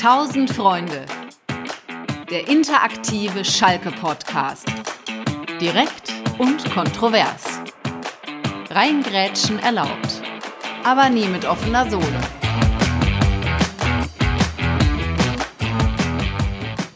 [0.00, 1.04] Tausend Freunde.
[2.30, 4.66] Der interaktive Schalke-Podcast.
[5.60, 7.60] Direkt und kontrovers.
[8.70, 10.22] Reingrätschen erlaubt.
[10.84, 12.18] Aber nie mit offener Sohle.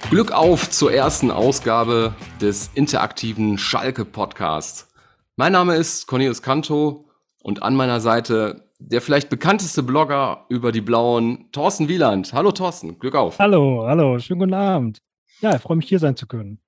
[0.09, 4.89] Glück auf zur ersten Ausgabe des interaktiven Schalke-Podcasts.
[5.37, 7.11] Mein Name ist Cornelius Canto
[7.43, 12.33] und an meiner Seite der vielleicht bekannteste Blogger über die Blauen, Thorsten Wieland.
[12.33, 13.39] Hallo Thorsten, Glück auf.
[13.39, 14.99] Hallo, hallo, schönen guten Abend.
[15.41, 16.61] Ja, ich freue mich hier sein zu können.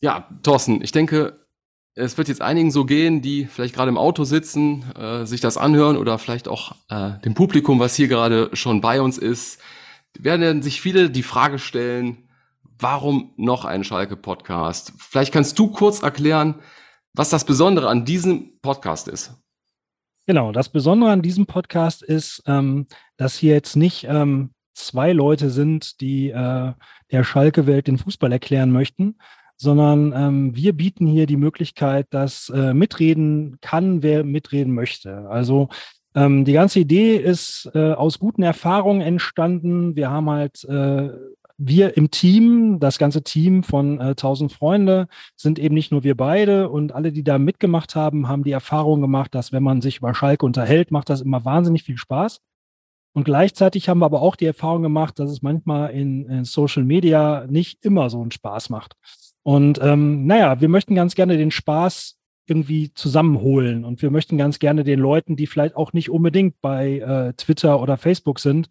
[0.00, 1.46] Ja, Thorsten, ich denke,
[1.94, 5.56] es wird jetzt einigen so gehen, die vielleicht gerade im Auto sitzen, äh, sich das
[5.56, 9.60] anhören oder vielleicht auch äh, dem Publikum, was hier gerade schon bei uns ist,
[10.18, 12.28] werden sich viele die Frage stellen,
[12.78, 14.92] warum noch ein Schalke-Podcast?
[14.98, 16.56] Vielleicht kannst du kurz erklären,
[17.14, 19.32] was das Besondere an diesem Podcast ist.
[20.26, 25.50] Genau, das Besondere an diesem Podcast ist, ähm, dass hier jetzt nicht ähm, zwei Leute
[25.50, 26.72] sind, die äh,
[27.12, 29.18] der Schalke-Welt den Fußball erklären möchten,
[29.56, 35.28] sondern ähm, wir bieten hier die Möglichkeit, dass äh, mitreden kann, wer mitreden möchte.
[35.30, 35.68] Also
[36.16, 39.94] ähm, die ganze Idee ist äh, aus guten Erfahrungen entstanden.
[39.94, 41.08] Wir haben halt äh,
[41.58, 46.16] wir im Team, das ganze Team von äh, 1000 Freunde, sind eben nicht nur wir
[46.16, 49.98] beide und alle, die da mitgemacht haben, haben die Erfahrung gemacht, dass wenn man sich
[49.98, 52.40] über Schalke unterhält, macht das immer wahnsinnig viel Spaß.
[53.14, 56.84] Und gleichzeitig haben wir aber auch die Erfahrung gemacht, dass es manchmal in, in Social
[56.84, 58.94] Media nicht immer so einen Spaß macht.
[59.42, 64.58] Und ähm, naja, wir möchten ganz gerne den Spaß irgendwie zusammenholen und wir möchten ganz
[64.58, 68.68] gerne den Leuten, die vielleicht auch nicht unbedingt bei äh, Twitter oder Facebook sind,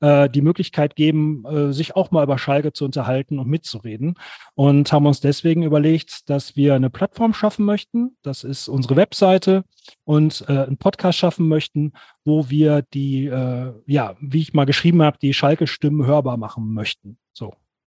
[0.00, 4.14] äh, die Möglichkeit geben, äh, sich auch mal über Schalke zu unterhalten und mitzureden.
[4.54, 8.16] Und haben uns deswegen überlegt, dass wir eine Plattform schaffen möchten.
[8.22, 9.64] Das ist unsere Webseite
[10.04, 11.92] und äh, einen Podcast schaffen möchten,
[12.24, 17.18] wo wir die, äh, ja, wie ich mal geschrieben habe, die Schalke-Stimmen hörbar machen möchten.
[17.32, 17.54] So,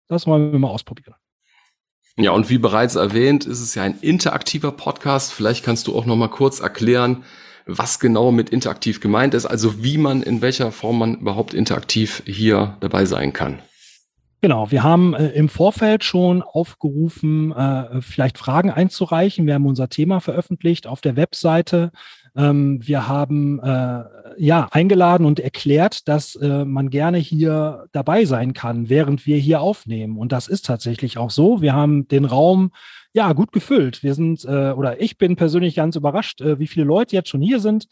[0.07, 1.15] das wollen wir mal ausprobieren.
[2.17, 5.33] Ja, und wie bereits erwähnt, ist es ja ein interaktiver Podcast.
[5.33, 7.23] Vielleicht kannst du auch noch mal kurz erklären,
[7.65, 12.23] was genau mit interaktiv gemeint ist, also wie man, in welcher Form man überhaupt interaktiv
[12.25, 13.59] hier dabei sein kann.
[14.43, 19.45] Genau, wir haben äh, im Vorfeld schon aufgerufen, äh, vielleicht Fragen einzureichen.
[19.45, 21.91] Wir haben unser Thema veröffentlicht auf der Webseite.
[22.35, 24.03] Ähm, wir haben äh,
[24.37, 29.61] ja eingeladen und erklärt, dass äh, man gerne hier dabei sein kann, während wir hier
[29.61, 30.17] aufnehmen.
[30.17, 31.61] Und das ist tatsächlich auch so.
[31.61, 32.71] Wir haben den Raum
[33.13, 34.03] ja, gut gefüllt.
[34.03, 37.41] Wir sind, äh, oder ich bin persönlich ganz überrascht, äh, wie viele Leute jetzt schon
[37.41, 37.87] hier sind.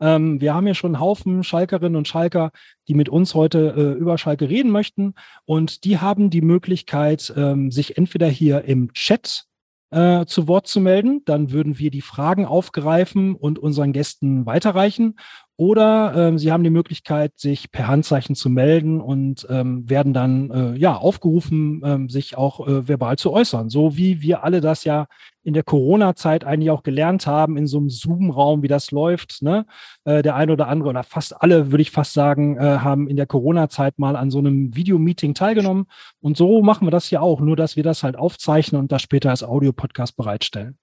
[0.00, 2.50] Ähm, wir haben ja schon einen Haufen Schalkerinnen und Schalker,
[2.88, 5.14] die mit uns heute äh, über Schalke reden möchten.
[5.44, 9.44] Und die haben die Möglichkeit, ähm, sich entweder hier im Chat
[9.90, 11.22] äh, zu Wort zu melden.
[11.24, 15.16] Dann würden wir die Fragen aufgreifen und unseren Gästen weiterreichen.
[15.56, 20.50] Oder ähm, Sie haben die Möglichkeit, sich per Handzeichen zu melden und ähm, werden dann
[20.50, 23.68] äh, ja aufgerufen, ähm, sich auch äh, verbal zu äußern.
[23.68, 25.06] So wie wir alle das ja
[25.44, 29.42] in der Corona-Zeit eigentlich auch gelernt haben, in so einem Zoom-Raum, wie das läuft.
[29.42, 29.66] Ne?
[30.04, 33.16] Äh, der eine oder andere oder fast alle, würde ich fast sagen, äh, haben in
[33.16, 35.86] der Corona-Zeit mal an so einem Videomeeting teilgenommen.
[36.20, 39.02] Und so machen wir das hier auch, nur dass wir das halt aufzeichnen und das
[39.02, 40.78] später als Audiopodcast bereitstellen.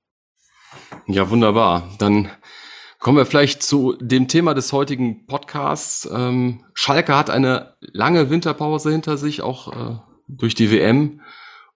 [1.07, 1.83] Ja, wunderbar.
[1.97, 2.29] Dann
[2.99, 6.07] Kommen wir vielleicht zu dem Thema des heutigen Podcasts.
[6.13, 11.21] Ähm, Schalke hat eine lange Winterpause hinter sich, auch äh, durch die WM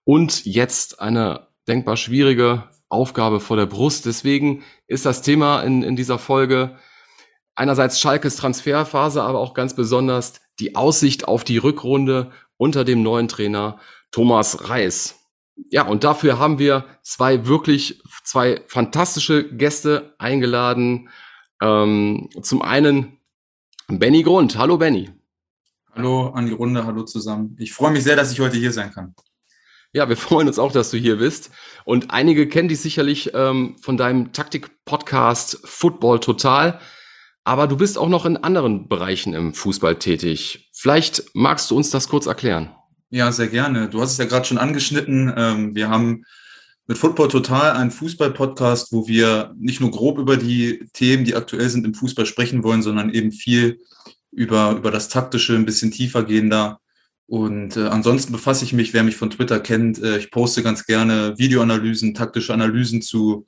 [0.03, 4.05] und jetzt eine denkbar schwierige Aufgabe vor der Brust.
[4.05, 6.77] Deswegen ist das Thema in, in dieser Folge
[7.55, 13.29] einerseits Schalkes Transferphase, aber auch ganz besonders die Aussicht auf die Rückrunde unter dem neuen
[13.29, 13.79] Trainer
[14.11, 15.22] Thomas Reis.
[15.69, 21.09] Ja, und dafür haben wir zwei wirklich, zwei fantastische Gäste eingeladen.
[21.61, 23.19] Ähm, zum einen
[23.87, 24.57] Benny Grund.
[24.57, 25.11] Hallo Benny.
[25.91, 27.55] Hallo an die Runde, hallo zusammen.
[27.59, 29.13] Ich freue mich sehr, dass ich heute hier sein kann.
[29.91, 31.51] Ja, wir freuen uns auch, dass du hier bist.
[31.85, 36.79] Und einige kennen dich sicherlich ähm, von deinem Taktik-Podcast Football Total.
[37.43, 40.71] Aber du bist auch noch in anderen Bereichen im Fußball tätig.
[40.73, 42.73] Vielleicht magst du uns das kurz erklären.
[43.15, 43.89] Ja, sehr gerne.
[43.89, 45.31] Du hast es ja gerade schon angeschnitten.
[45.37, 46.25] Ähm, wir haben
[46.87, 51.69] mit Football Total einen Fußball-Podcast, wo wir nicht nur grob über die Themen, die aktuell
[51.69, 53.81] sind im Fußball sprechen wollen, sondern eben viel
[54.31, 56.79] über, über das Taktische, ein bisschen tiefer gehen da.
[57.27, 60.87] Und äh, ansonsten befasse ich mich, wer mich von Twitter kennt, äh, ich poste ganz
[60.87, 63.45] gerne Videoanalysen, taktische Analysen zu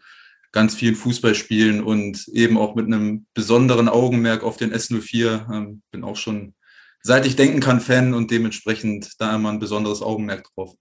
[0.51, 5.51] ganz vielen Fußballspielen und eben auch mit einem besonderen Augenmerk auf den S04.
[5.51, 6.53] Ähm, bin auch schon
[7.05, 10.73] seit ich denken kann, Fan und dementsprechend da immer ein besonderes Augenmerk drauf.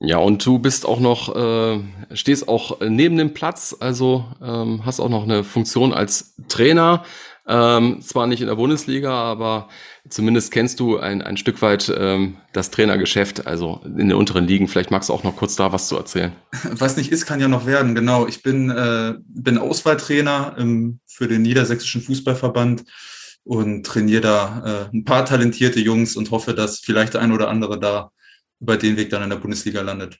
[0.00, 1.78] Ja, und du bist auch noch, äh,
[2.14, 7.04] stehst auch neben dem Platz, also ähm, hast auch noch eine Funktion als Trainer.
[7.46, 9.68] Ähm, zwar nicht in der Bundesliga, aber
[10.08, 14.66] zumindest kennst du ein, ein Stück weit ähm, das Trainergeschäft, also in den unteren Ligen.
[14.66, 16.32] Vielleicht magst du auch noch kurz da was zu erzählen.
[16.70, 17.94] Was nicht ist, kann ja noch werden.
[17.94, 18.26] Genau.
[18.26, 22.84] Ich bin, äh, bin Auswahltrainer ähm, für den Niedersächsischen Fußballverband
[23.44, 27.48] und trainiere da äh, ein paar talentierte Jungs und hoffe, dass vielleicht der ein oder
[27.48, 28.10] andere da
[28.60, 30.18] über den Weg dann in der Bundesliga landet.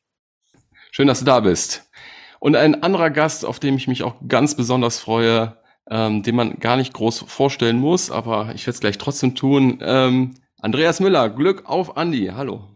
[0.91, 1.91] Schön, dass du da bist.
[2.39, 5.57] Und ein anderer Gast, auf den ich mich auch ganz besonders freue,
[5.91, 9.79] ähm, den man gar nicht groß vorstellen muss, aber ich werde es gleich trotzdem tun.
[9.81, 12.31] Ähm, Andreas Müller, Glück auf Andi.
[12.35, 12.69] Hallo.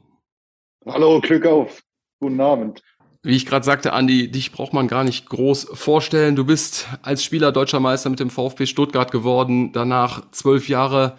[0.87, 1.83] Hallo, Glück auf.
[2.21, 2.83] Guten Abend.
[3.23, 6.37] Wie ich gerade sagte, Andi, dich braucht man gar nicht groß vorstellen.
[6.37, 9.73] Du bist als Spieler deutscher Meister mit dem VfB Stuttgart geworden.
[9.73, 11.19] Danach zwölf Jahre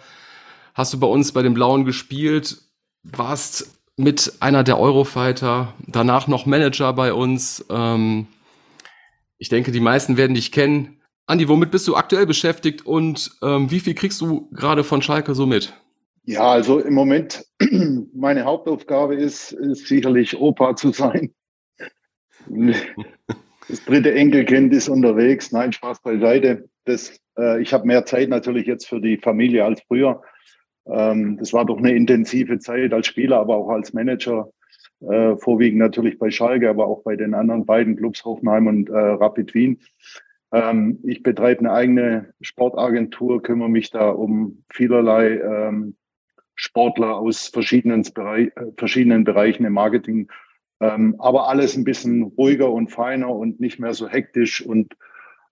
[0.74, 2.58] hast du bei uns bei den Blauen gespielt,
[3.02, 7.66] warst mit einer der Eurofighter, danach noch Manager bei uns.
[7.68, 8.26] Ähm,
[9.36, 11.02] ich denke, die meisten werden dich kennen.
[11.26, 15.34] Andi, womit bist du aktuell beschäftigt und ähm, wie viel kriegst du gerade von Schalke
[15.34, 15.74] so mit?
[16.24, 17.44] Ja, also im Moment,
[18.14, 21.32] meine Hauptaufgabe ist, ist sicherlich Opa zu sein.
[23.68, 25.52] Das dritte Enkelkind ist unterwegs.
[25.52, 26.68] Nein, Spaß beiseite.
[26.86, 30.22] Das, äh, ich habe mehr Zeit natürlich jetzt für die Familie als früher.
[30.86, 34.50] Ähm, das war doch eine intensive Zeit als Spieler, aber auch als Manager.
[35.00, 38.92] Äh, vorwiegend natürlich bei Schalke, aber auch bei den anderen beiden Clubs Hoffenheim und äh,
[38.92, 39.78] Rapid Wien.
[40.52, 45.96] Ähm, ich betreibe eine eigene Sportagentur, kümmere mich da um vielerlei ähm,
[46.54, 50.28] Sportler aus verschiedenen, Bereich, äh, verschiedenen Bereichen im Marketing.
[50.80, 54.94] Ähm, aber alles ein bisschen ruhiger und feiner und nicht mehr so hektisch und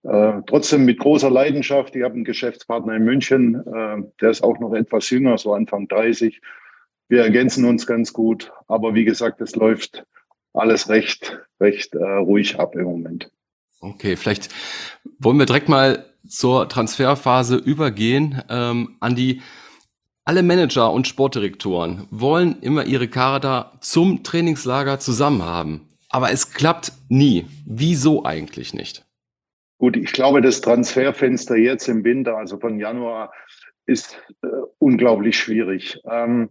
[0.04, 1.94] äh, trotzdem mit großer Leidenschaft.
[1.94, 5.88] Ich habe einen Geschäftspartner in München, äh, der ist auch noch etwas jünger, so Anfang
[5.88, 6.40] 30
[7.08, 8.52] wir ergänzen uns ganz gut.
[8.68, 10.04] Aber wie gesagt, es läuft
[10.52, 13.30] alles recht, recht äh, ruhig ab im Moment.
[13.80, 14.48] Okay, vielleicht
[15.18, 18.42] wollen wir direkt mal zur Transferphase übergehen.
[18.48, 19.40] Ähm, Andi,
[20.28, 25.88] alle Manager und Sportdirektoren wollen immer ihre Kader zum Trainingslager zusammen haben.
[26.10, 27.46] Aber es klappt nie.
[27.64, 29.06] Wieso eigentlich nicht?
[29.78, 33.32] Gut, ich glaube, das Transferfenster jetzt im Winter, also von Januar,
[33.86, 34.48] ist äh,
[34.78, 35.98] unglaublich schwierig.
[36.04, 36.50] Ähm,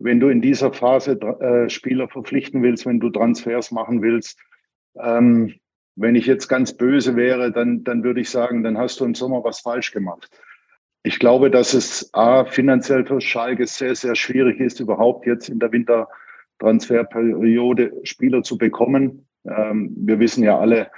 [0.00, 4.40] wenn du in dieser Phase äh, Spieler verpflichten willst, wenn du Transfers machen willst.
[5.00, 5.54] Ähm,
[5.94, 9.14] wenn ich jetzt ganz böse wäre, dann, dann würde ich sagen, dann hast du im
[9.14, 10.28] Sommer was falsch gemacht.
[11.06, 15.58] Ich glaube, dass es A, finanziell für Schalke sehr, sehr schwierig ist, überhaupt jetzt in
[15.58, 19.26] der Wintertransferperiode Spieler zu bekommen.
[19.44, 20.90] Ähm, wir wissen ja alle,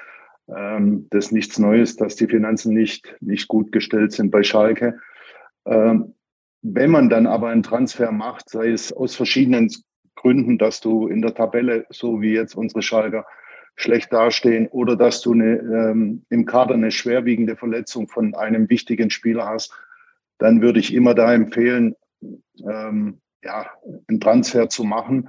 [0.49, 4.97] ähm, das ist nichts Neues, dass die Finanzen nicht, nicht gut gestellt sind bei Schalke.
[5.65, 6.15] Ähm,
[6.63, 9.73] wenn man dann aber einen Transfer macht, sei es aus verschiedenen
[10.15, 13.27] Gründen, dass du in der Tabelle, so wie jetzt unsere Schalker,
[13.75, 19.11] schlecht dastehen oder dass du eine, ähm, im Kader eine schwerwiegende Verletzung von einem wichtigen
[19.11, 19.73] Spieler hast,
[20.39, 21.95] dann würde ich immer da empfehlen,
[22.69, 23.67] ähm, ja,
[24.09, 25.29] einen Transfer zu machen.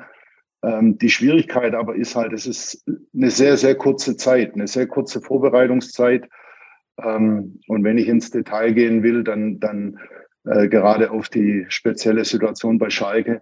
[0.64, 2.84] Ähm, die Schwierigkeit aber ist halt, es ist
[3.16, 6.28] eine sehr, sehr kurze Zeit, eine sehr kurze Vorbereitungszeit.
[7.02, 10.00] Ähm, und wenn ich ins Detail gehen will, dann, dann
[10.46, 13.42] äh, gerade auf die spezielle Situation bei Schalke,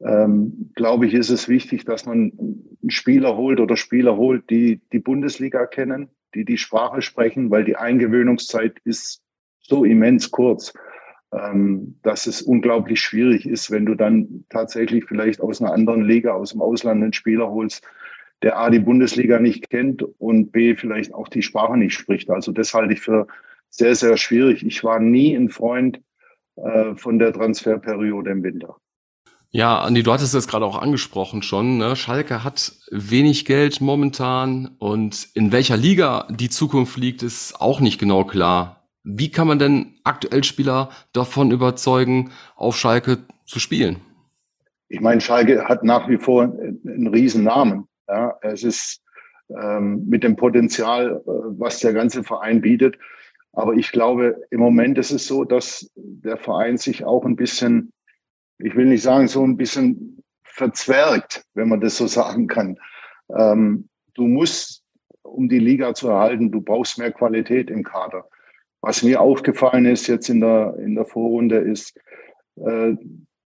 [0.00, 4.80] ähm, glaube ich, ist es wichtig, dass man einen Spieler holt oder Spieler holt, die
[4.92, 9.22] die Bundesliga kennen, die die Sprache sprechen, weil die Eingewöhnungszeit ist
[9.60, 10.72] so immens kurz,
[11.32, 16.32] ähm, dass es unglaublich schwierig ist, wenn du dann tatsächlich vielleicht aus einer anderen Liga,
[16.32, 17.82] aus dem Ausland einen Spieler holst,
[18.42, 22.30] der A, die Bundesliga nicht kennt und B, vielleicht auch die Sprache nicht spricht.
[22.30, 23.26] Also das halte ich für
[23.68, 24.64] sehr, sehr schwierig.
[24.64, 26.00] Ich war nie ein Freund
[26.56, 28.76] äh, von der Transferperiode im Winter.
[29.50, 31.78] Ja, Andi, du hattest es gerade auch angesprochen schon.
[31.78, 31.96] Ne?
[31.96, 37.98] Schalke hat wenig Geld momentan und in welcher Liga die Zukunft liegt, ist auch nicht
[37.98, 38.77] genau klar.
[39.04, 44.00] Wie kann man denn aktuell Spieler davon überzeugen, auf Schalke zu spielen?
[44.88, 47.86] Ich meine, Schalke hat nach wie vor einen riesen Namen.
[48.08, 49.02] Ja, es ist
[49.50, 52.96] ähm, mit dem Potenzial, äh, was der ganze Verein bietet,
[53.52, 57.92] aber ich glaube, im Moment ist es so, dass der Verein sich auch ein bisschen,
[58.58, 62.78] ich will nicht sagen, so ein bisschen verzwergt, wenn man das so sagen kann.
[63.36, 64.84] Ähm, du musst,
[65.22, 68.28] um die Liga zu erhalten, du brauchst mehr Qualität im Kader.
[68.80, 71.98] Was mir aufgefallen ist jetzt in der, in der Vorrunde ist,
[72.56, 72.94] äh,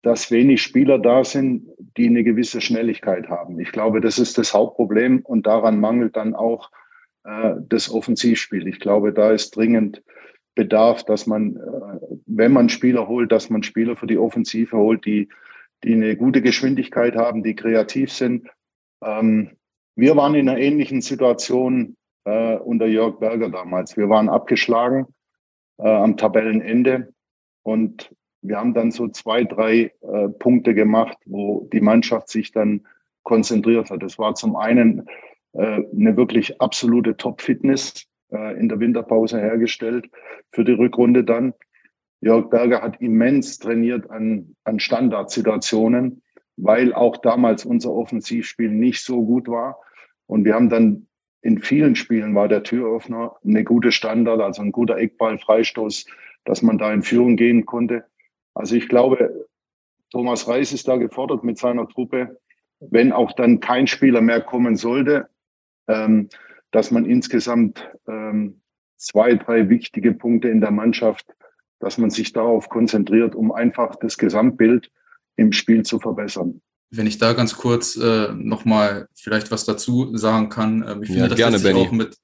[0.02, 1.68] dass wenig Spieler da sind,
[1.98, 3.60] die eine gewisse Schnelligkeit haben.
[3.60, 6.72] Ich glaube, das ist das Hauptproblem und daran mangelt dann auch
[7.26, 8.68] äh, das Offensivspiel.
[8.68, 10.02] Ich glaube, da ist dringend
[10.56, 15.06] Bedarf, dass man, äh, wenn man Spieler holt, dass man Spieler für die Offensive holt,
[15.06, 15.28] die,
[15.84, 18.48] die eine gute Geschwindigkeit haben, die kreativ sind.
[19.04, 19.52] Ähm,
[19.96, 21.96] wir waren in einer ähnlichen Situation
[22.26, 23.98] unter Jörg Berger damals.
[23.98, 25.08] Wir waren abgeschlagen
[25.80, 27.14] äh, am Tabellenende.
[27.64, 32.86] Und wir haben dann so zwei, drei äh, Punkte gemacht, wo die Mannschaft sich dann
[33.24, 34.02] konzentriert hat.
[34.02, 35.08] Das war zum einen
[35.54, 40.10] äh, eine wirklich absolute Top-Fitness äh, in der Winterpause hergestellt
[40.52, 41.54] für die Rückrunde dann.
[42.22, 46.22] Jörg Berger hat immens trainiert an, an Standardsituationen,
[46.58, 49.80] weil auch damals unser Offensivspiel nicht so gut war.
[50.28, 51.08] Und wir haben dann
[51.42, 56.06] in vielen Spielen war der Türöffner eine gute Standard, also ein guter Eckball, Freistoß,
[56.46, 58.06] dass man da in Führung gehen konnte.
[58.54, 59.48] Also ich glaube,
[60.12, 62.40] Thomas Reis ist da gefordert mit seiner Truppe,
[62.80, 65.30] wenn auch dann kein Spieler mehr kommen sollte,
[65.88, 66.30] ähm,
[66.72, 68.62] dass man insgesamt ähm,
[68.98, 71.26] zwei, drei wichtige Punkte in der Mannschaft,
[71.80, 74.92] dass man sich darauf konzentriert, um einfach das Gesamtbild
[75.36, 76.62] im Spiel zu verbessern.
[76.92, 80.82] Wenn ich da ganz kurz äh, nochmal vielleicht was dazu sagen kann.
[80.82, 82.18] Äh, ich finde, ja, das gerne, lässt sich auch mit,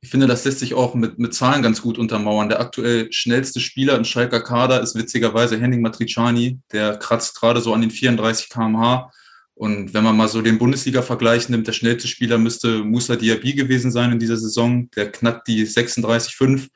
[0.00, 2.48] ich finde, das lässt sich auch mit, mit Zahlen ganz gut untermauern.
[2.48, 6.58] Der aktuell schnellste Spieler im Schalker Kader ist witzigerweise Henning Matriciani.
[6.72, 9.10] Der kratzt gerade so an den 34 kmh.
[9.54, 13.92] Und wenn man mal so den Bundesliga-Vergleich nimmt, der schnellste Spieler müsste Musa Diaby gewesen
[13.92, 14.90] sein in dieser Saison.
[14.96, 16.68] Der knackt die 36,5.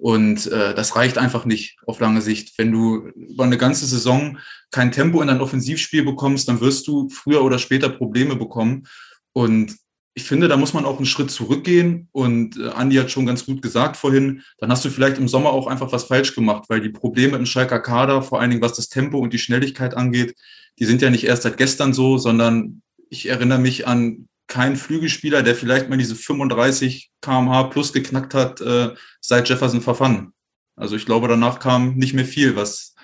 [0.00, 2.54] Und äh, das reicht einfach nicht auf lange Sicht.
[2.56, 4.38] Wenn du über eine ganze Saison
[4.70, 8.86] kein Tempo in dein Offensivspiel bekommst, dann wirst du früher oder später Probleme bekommen.
[9.32, 9.76] Und
[10.14, 12.08] ich finde, da muss man auch einen Schritt zurückgehen.
[12.12, 15.50] Und äh, Andi hat schon ganz gut gesagt vorhin, dann hast du vielleicht im Sommer
[15.50, 18.74] auch einfach was falsch gemacht, weil die Probleme im Schalker Kader, vor allen Dingen was
[18.74, 20.34] das Tempo und die Schnelligkeit angeht,
[20.78, 22.80] die sind ja nicht erst seit gestern so, sondern
[23.10, 28.60] ich erinnere mich an keinen Flügelspieler, der vielleicht mal diese 35 kmh plus geknackt hat,
[28.60, 28.90] äh,
[29.20, 30.34] seit Jefferson verfahren.
[30.76, 32.94] Also ich glaube, danach kam nicht mehr viel, was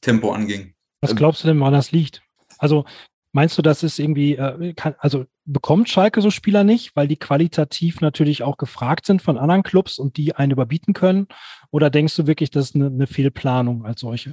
[0.00, 0.74] Tempo anging.
[1.02, 2.22] Was glaubst du denn, woran das liegt?
[2.58, 2.86] Also
[3.32, 7.16] meinst du, das ist irgendwie, äh, kann, also bekommt Schalke so Spieler nicht, weil die
[7.16, 11.28] qualitativ natürlich auch gefragt sind von anderen Clubs und die einen überbieten können?
[11.70, 14.32] Oder denkst du wirklich, das ist eine, eine Fehlplanung als solche?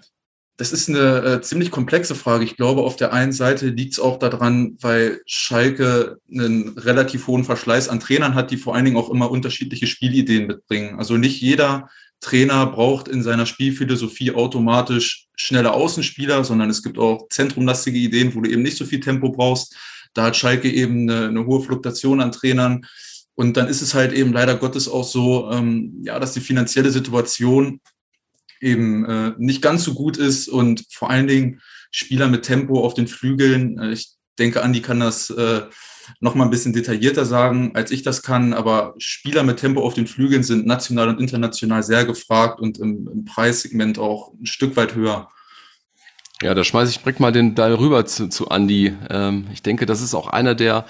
[0.62, 2.46] Das ist eine äh, ziemlich komplexe Frage.
[2.46, 7.44] Ich glaube, auf der einen Seite liegt es auch daran, weil Schalke einen relativ hohen
[7.44, 11.00] Verschleiß an Trainern hat, die vor allen Dingen auch immer unterschiedliche Spielideen mitbringen.
[11.00, 11.90] Also nicht jeder
[12.20, 18.42] Trainer braucht in seiner Spielphilosophie automatisch schnelle Außenspieler, sondern es gibt auch zentrumlastige Ideen, wo
[18.42, 19.76] du eben nicht so viel Tempo brauchst.
[20.14, 22.86] Da hat Schalke eben eine, eine hohe Fluktuation an Trainern.
[23.34, 26.92] Und dann ist es halt eben leider Gottes auch so, ähm, ja, dass die finanzielle
[26.92, 27.80] Situation
[28.62, 32.94] eben äh, nicht ganz so gut ist und vor allen Dingen Spieler mit Tempo auf
[32.94, 33.78] den Flügeln.
[33.80, 35.64] Äh, ich denke, Andi kann das äh,
[36.20, 38.54] noch mal ein bisschen detaillierter sagen, als ich das kann.
[38.54, 43.10] Aber Spieler mit Tempo auf den Flügeln sind national und international sehr gefragt und im,
[43.12, 45.30] im Preissegment auch ein Stück weit höher.
[46.42, 48.96] Ja, da schmeiße ich direkt mal den Ball rüber zu, zu Andi.
[49.10, 50.86] Ähm, ich denke, das ist auch einer der,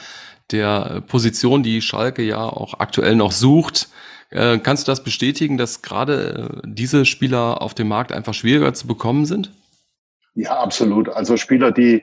[0.52, 3.90] der Positionen, die Schalke ja auch aktuell noch sucht.
[4.32, 8.74] Äh, kannst du das bestätigen, dass gerade äh, diese Spieler auf dem Markt einfach schwieriger
[8.74, 9.52] zu bekommen sind?
[10.34, 11.10] Ja, absolut.
[11.10, 12.02] Also Spieler, die,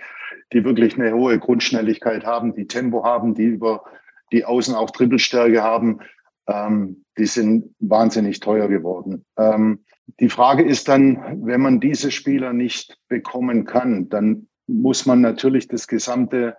[0.52, 3.84] die wirklich eine hohe Grundschnelligkeit haben, die Tempo haben, die über
[4.30, 6.00] die Außen auch Trippelstärke haben,
[6.46, 9.24] ähm, die sind wahnsinnig teuer geworden.
[9.38, 9.84] Ähm,
[10.20, 15.68] die Frage ist dann, wenn man diese Spieler nicht bekommen kann, dann muss man natürlich
[15.68, 16.56] das gesamte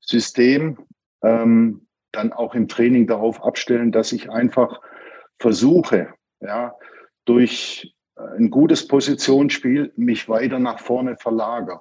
[0.00, 0.78] System
[1.22, 4.80] ähm, dann auch im Training darauf abstellen, dass ich einfach
[5.38, 6.08] versuche,
[6.40, 6.74] ja,
[7.24, 7.94] durch
[8.36, 11.80] ein gutes Positionsspiel mich weiter nach vorne verlagere.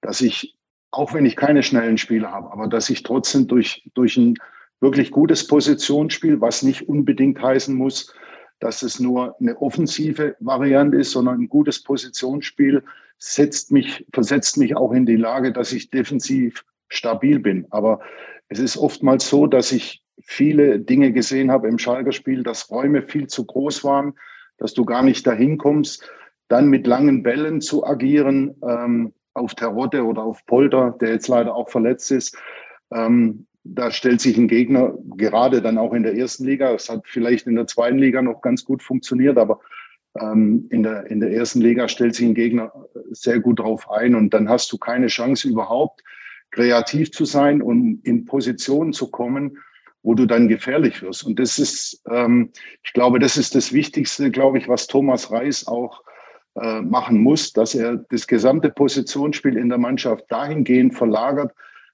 [0.00, 0.56] Dass ich,
[0.90, 4.34] auch wenn ich keine schnellen Spieler habe, aber dass ich trotzdem durch, durch ein
[4.80, 8.14] wirklich gutes Positionsspiel, was nicht unbedingt heißen muss,
[8.60, 12.82] dass es nur eine offensive Variante ist, sondern ein gutes Positionsspiel
[13.18, 17.66] setzt mich, versetzt mich auch in die Lage, dass ich defensiv stabil bin.
[17.70, 18.00] Aber
[18.48, 23.02] es ist oftmals so, dass ich viele Dinge gesehen habe im Schalker Spiel, dass Räume
[23.02, 24.14] viel zu groß waren,
[24.58, 26.08] dass du gar nicht dahin kommst,
[26.48, 31.54] dann mit langen Bällen zu agieren, ähm, auf Terotte oder auf Polter, der jetzt leider
[31.54, 32.38] auch verletzt ist.
[32.92, 37.02] Ähm, da stellt sich ein Gegner, gerade dann auch in der ersten Liga, es hat
[37.06, 39.60] vielleicht in der zweiten Liga noch ganz gut funktioniert, aber
[40.20, 42.72] ähm, in, der, in der ersten Liga stellt sich ein Gegner
[43.10, 46.02] sehr gut drauf ein und dann hast du keine Chance überhaupt,
[46.50, 49.58] kreativ zu sein und in Positionen zu kommen,
[50.04, 51.24] wo du dann gefährlich wirst.
[51.24, 52.50] Und das ist, ähm,
[52.84, 56.02] ich glaube, das ist das Wichtigste, glaube ich, was Thomas Reis auch
[56.60, 61.52] äh, machen muss, dass er das gesamte Positionsspiel in der Mannschaft dahingehend verlagert,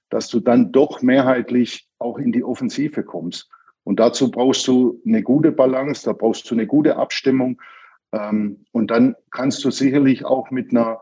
[0.09, 3.49] dass du dann doch mehrheitlich auch in die Offensive kommst.
[3.85, 7.61] Und dazu brauchst du eine gute Balance, da brauchst du eine gute Abstimmung.
[8.11, 10.99] Ähm, und dann kannst du sicherlich auch mit einer,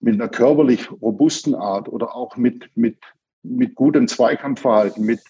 [0.00, 2.98] mit einer körperlich robusten Art oder auch mit, mit,
[3.44, 5.20] mit gutem Zweikampfverhalten, mit,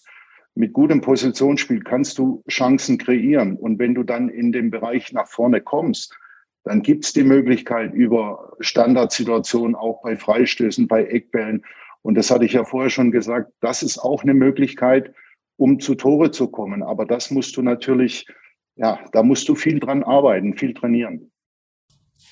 [0.55, 3.55] mit gutem Positionsspiel kannst du Chancen kreieren.
[3.55, 6.17] Und wenn du dann in den Bereich nach vorne kommst,
[6.63, 11.63] dann gibt es die Möglichkeit über Standardsituationen, auch bei Freistößen, bei Eckbällen.
[12.01, 15.13] Und das hatte ich ja vorher schon gesagt, das ist auch eine Möglichkeit,
[15.57, 16.83] um zu Tore zu kommen.
[16.83, 18.27] Aber das musst du natürlich,
[18.75, 21.31] ja, da musst du viel dran arbeiten, viel trainieren.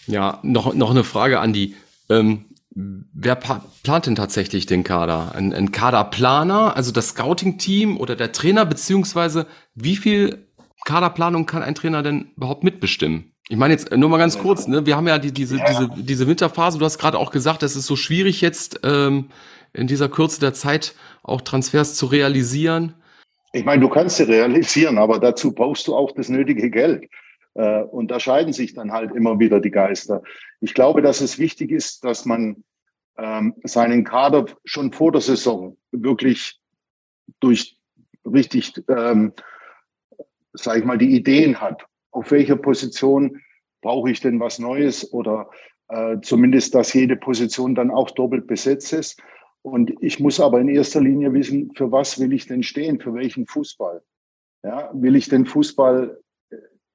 [0.06, 1.76] Ja, noch, noch eine Frage an die.
[2.10, 5.34] Ähm, wer plant denn tatsächlich den Kader?
[5.36, 10.48] Ein, ein Kaderplaner, also das Scouting-Team oder der Trainer, beziehungsweise wie viel
[10.86, 13.34] Kaderplanung kann ein Trainer denn überhaupt mitbestimmen?
[13.50, 14.86] Ich meine jetzt nur mal ganz kurz, ne?
[14.86, 15.66] wir haben ja die, diese, ja.
[15.68, 19.30] diese, diese Winterphase, du hast gerade auch gesagt, es ist so schwierig jetzt ähm,
[19.74, 22.94] in dieser Kürze der Zeit auch Transfers zu realisieren.
[23.52, 27.10] Ich meine, du kannst sie realisieren, aber dazu brauchst du auch das nötige Geld.
[27.56, 28.20] Äh, und da
[28.54, 30.22] sich dann halt immer wieder die Geister.
[30.62, 32.64] Ich glaube, dass es wichtig ist, dass man
[33.18, 36.60] ähm, seinen Kader schon vor der Saison wirklich
[37.40, 37.78] durch
[38.26, 39.34] richtig, ähm,
[40.54, 41.86] sage ich mal, die Ideen hat.
[42.12, 43.42] Auf welcher Position
[43.82, 45.50] brauche ich denn was Neues oder
[45.90, 49.22] äh, zumindest, dass jede Position dann auch doppelt besetzt ist.
[49.62, 53.14] Und ich muss aber in erster Linie wissen, für was will ich denn stehen, für
[53.14, 54.02] welchen Fußball.
[54.64, 56.20] Ja, will ich den Fußball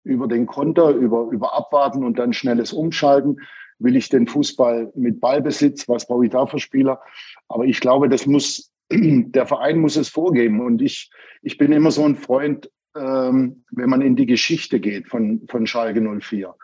[0.04, 3.40] über den Konter, über, über Abwarten und dann schnelles Umschalten.
[3.78, 5.88] Will ich den Fußball mit Ballbesitz?
[5.88, 7.00] Was brauche ich da für Spieler?
[7.48, 10.60] Aber ich glaube, das muss, der Verein muss es vorgeben.
[10.60, 11.10] Und ich,
[11.42, 15.66] ich bin immer so ein Freund, ähm, wenn man in die Geschichte geht von, von
[15.66, 16.54] Schalke 04.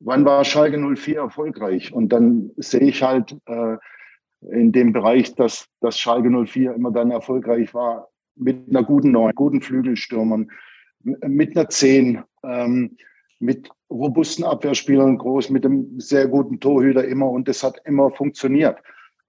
[0.00, 1.92] Wann war Schalke 04 erfolgreich?
[1.92, 3.76] Und dann sehe ich halt äh,
[4.50, 9.32] in dem Bereich, dass, dass Schalke 04 immer dann erfolgreich war mit einer guten Neun,
[9.34, 10.50] guten Flügelstürmern,
[11.04, 12.96] mit einer Zehn, ähm,
[13.38, 18.78] mit robusten Abwehrspielern groß, mit einem sehr guten Torhüter immer und das hat immer funktioniert.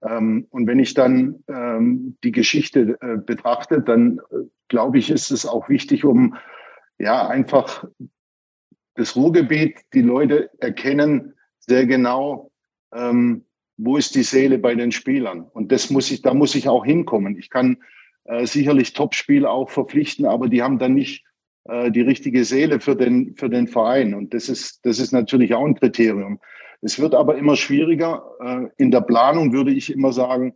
[0.02, 5.30] Ähm, und wenn ich dann ähm, die Geschichte äh, betrachte, dann äh, glaube ich, ist
[5.30, 6.36] es auch wichtig, um
[6.98, 7.84] ja einfach
[8.94, 12.50] das Ruhrgebiet, die Leute erkennen sehr genau,
[12.94, 13.44] ähm,
[13.76, 15.42] wo ist die Seele bei den Spielern.
[15.52, 17.38] Und das muss ich, da muss ich auch hinkommen.
[17.38, 17.78] Ich kann
[18.24, 21.24] äh, sicherlich Topspieler auch verpflichten, aber die haben dann nicht
[21.68, 24.14] äh, die richtige Seele für den, für den Verein.
[24.14, 26.38] Und das ist, das ist natürlich auch ein Kriterium.
[26.82, 28.22] Es wird aber immer schwieriger.
[28.40, 30.54] Äh, in der Planung würde ich immer sagen,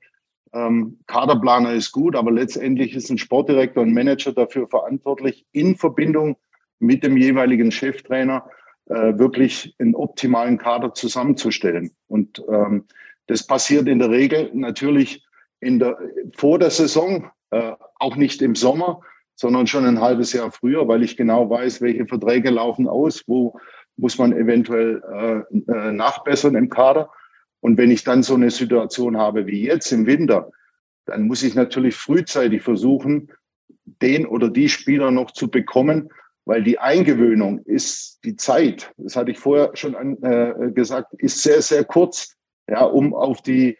[0.52, 6.36] ähm, Kaderplaner ist gut, aber letztendlich ist ein Sportdirektor und Manager dafür verantwortlich, in Verbindung
[6.78, 8.48] mit dem jeweiligen Cheftrainer
[8.86, 11.92] äh, wirklich einen optimalen Kader zusammenzustellen.
[12.08, 12.86] Und ähm,
[13.26, 15.24] das passiert in der Regel natürlich
[15.60, 15.98] in der,
[16.36, 17.30] vor der Saison,
[17.98, 19.00] auch nicht im Sommer,
[19.40, 23.58] sondern schon ein halbes Jahr früher, weil ich genau weiß, welche Verträge laufen aus, wo
[23.96, 27.10] muss man eventuell äh, äh, nachbessern im Kader.
[27.60, 30.50] Und wenn ich dann so eine Situation habe wie jetzt im Winter,
[31.06, 33.32] dann muss ich natürlich frühzeitig versuchen,
[34.02, 36.10] den oder die Spieler noch zu bekommen,
[36.44, 41.42] weil die Eingewöhnung ist die Zeit, das hatte ich vorher schon an, äh, gesagt, ist
[41.42, 42.36] sehr, sehr kurz,
[42.68, 43.78] ja, um auf die,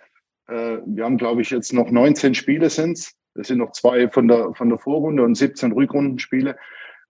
[0.48, 4.28] äh, wir haben, glaube ich, jetzt noch 19 Spiele sind's, das sind noch zwei von
[4.28, 6.56] der, von der Vorrunde und 17 Rückrundenspiele.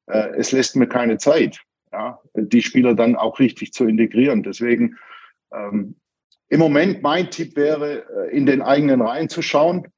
[0.06, 1.60] Äh, es lässt mir keine Zeit,
[1.92, 4.44] ja, die Spieler dann auch richtig zu integrieren.
[4.44, 4.96] Deswegen
[5.52, 5.96] ähm,
[6.48, 9.88] im Moment mein Tipp wäre, äh, in den eigenen Reihen zu schauen.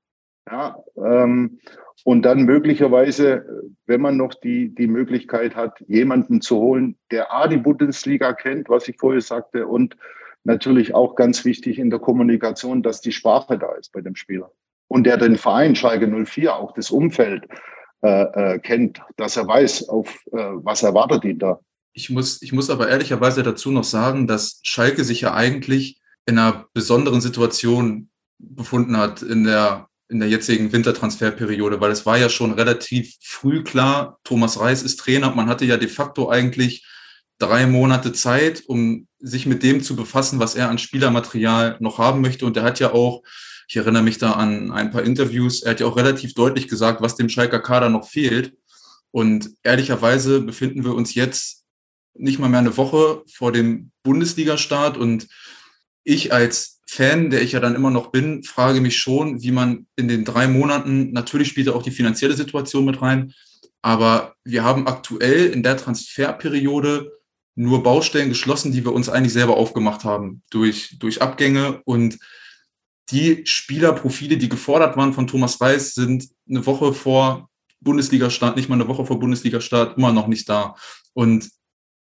[0.51, 1.61] Ja, ähm,
[2.03, 3.47] und dann möglicherweise,
[3.85, 8.71] wenn man noch die, die Möglichkeit hat, jemanden zu holen, der A, die Bundesliga kennt,
[8.71, 9.99] was ich vorher sagte, und
[10.45, 14.51] natürlich auch ganz wichtig in der Kommunikation, dass die Sprache da ist bei dem Spieler
[14.93, 17.45] und der den Verein Schalke 04, auch das Umfeld
[18.03, 18.09] äh,
[18.55, 21.61] äh, kennt, dass er weiß, auf äh, was erwartet ihn da.
[21.95, 26.39] Ich muss, ich muss aber ehrlicherweise dazu noch sagen, dass Schalke sich ja eigentlich in
[26.39, 32.29] einer besonderen Situation befunden hat in der, in der jetzigen Wintertransferperiode, weil es war ja
[32.29, 35.35] schon relativ früh klar, Thomas Reis ist Trainer.
[35.35, 36.87] Man hatte ja de facto eigentlich
[37.39, 42.21] drei Monate Zeit, um sich mit dem zu befassen, was er an Spielermaterial noch haben
[42.21, 42.45] möchte.
[42.45, 43.23] Und er hat ja auch
[43.73, 45.63] ich erinnere mich da an ein paar Interviews.
[45.63, 48.53] Er hat ja auch relativ deutlich gesagt, was dem Schalker Kader noch fehlt.
[49.13, 51.65] Und ehrlicherweise befinden wir uns jetzt
[52.13, 54.99] nicht mal mehr eine Woche vor dem Bundesliga-Start.
[54.99, 55.27] Und
[56.05, 59.87] ich als Fan, der ich ja dann immer noch bin, frage mich schon, wie man
[59.97, 63.33] in den drei Monaten, natürlich spielt auch die finanzielle Situation mit rein,
[63.81, 67.11] aber wir haben aktuell in der Transferperiode
[67.55, 72.19] nur Baustellen geschlossen, die wir uns eigentlich selber aufgemacht haben durch, durch Abgänge und
[73.11, 77.49] die Spielerprofile, die gefordert waren von Thomas Reis, sind eine Woche vor
[77.81, 80.77] Bundesliga-Start, nicht mal eine Woche vor Bundesliga-Start, immer noch nicht da.
[81.13, 81.51] Und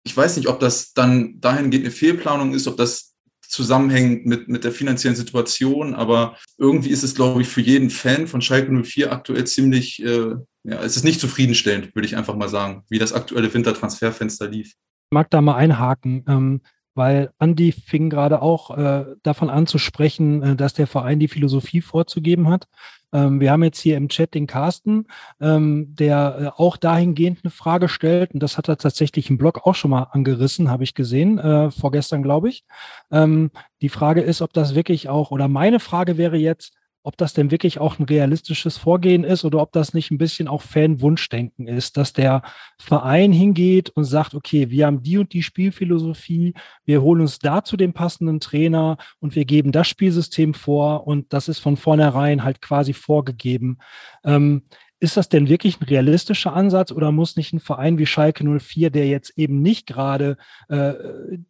[0.03, 3.11] ich weiß nicht, ob das dann dahingehend eine Fehlplanung ist, ob das
[3.51, 8.27] zusammenhängt mit, mit der finanziellen Situation, aber irgendwie ist es, glaube ich, für jeden Fan
[8.27, 12.47] von Schalke 04 aktuell ziemlich, äh, ja, es ist nicht zufriedenstellend, würde ich einfach mal
[12.47, 14.67] sagen, wie das aktuelle Wintertransferfenster lief.
[14.67, 16.23] Ich mag da mal einhaken.
[16.29, 16.61] Ähm,
[16.95, 21.27] weil Andi fing gerade auch äh, davon an zu sprechen, äh, dass der Verein die
[21.27, 22.67] Philosophie vorzugeben hat.
[23.13, 25.05] Ähm, wir haben jetzt hier im Chat den Carsten,
[25.39, 28.33] ähm, der äh, auch dahingehend eine Frage stellt.
[28.33, 31.71] Und das hat er tatsächlich im Blog auch schon mal angerissen, habe ich gesehen, äh,
[31.71, 32.63] vorgestern, glaube ich.
[33.11, 33.51] Ähm,
[33.81, 36.73] die Frage ist, ob das wirklich auch, oder meine Frage wäre jetzt,
[37.03, 40.47] ob das denn wirklich auch ein realistisches Vorgehen ist oder ob das nicht ein bisschen
[40.47, 42.43] auch Fan-Wunschdenken ist, dass der
[42.77, 46.53] Verein hingeht und sagt, okay, wir haben die und die Spielphilosophie,
[46.85, 51.47] wir holen uns dazu den passenden Trainer und wir geben das Spielsystem vor und das
[51.47, 53.79] ist von vornherein halt quasi vorgegeben.
[54.23, 54.63] Ähm,
[55.01, 58.91] ist das denn wirklich ein realistischer Ansatz oder muss nicht ein Verein wie Schalke 04,
[58.91, 60.37] der jetzt eben nicht gerade
[60.69, 60.93] äh,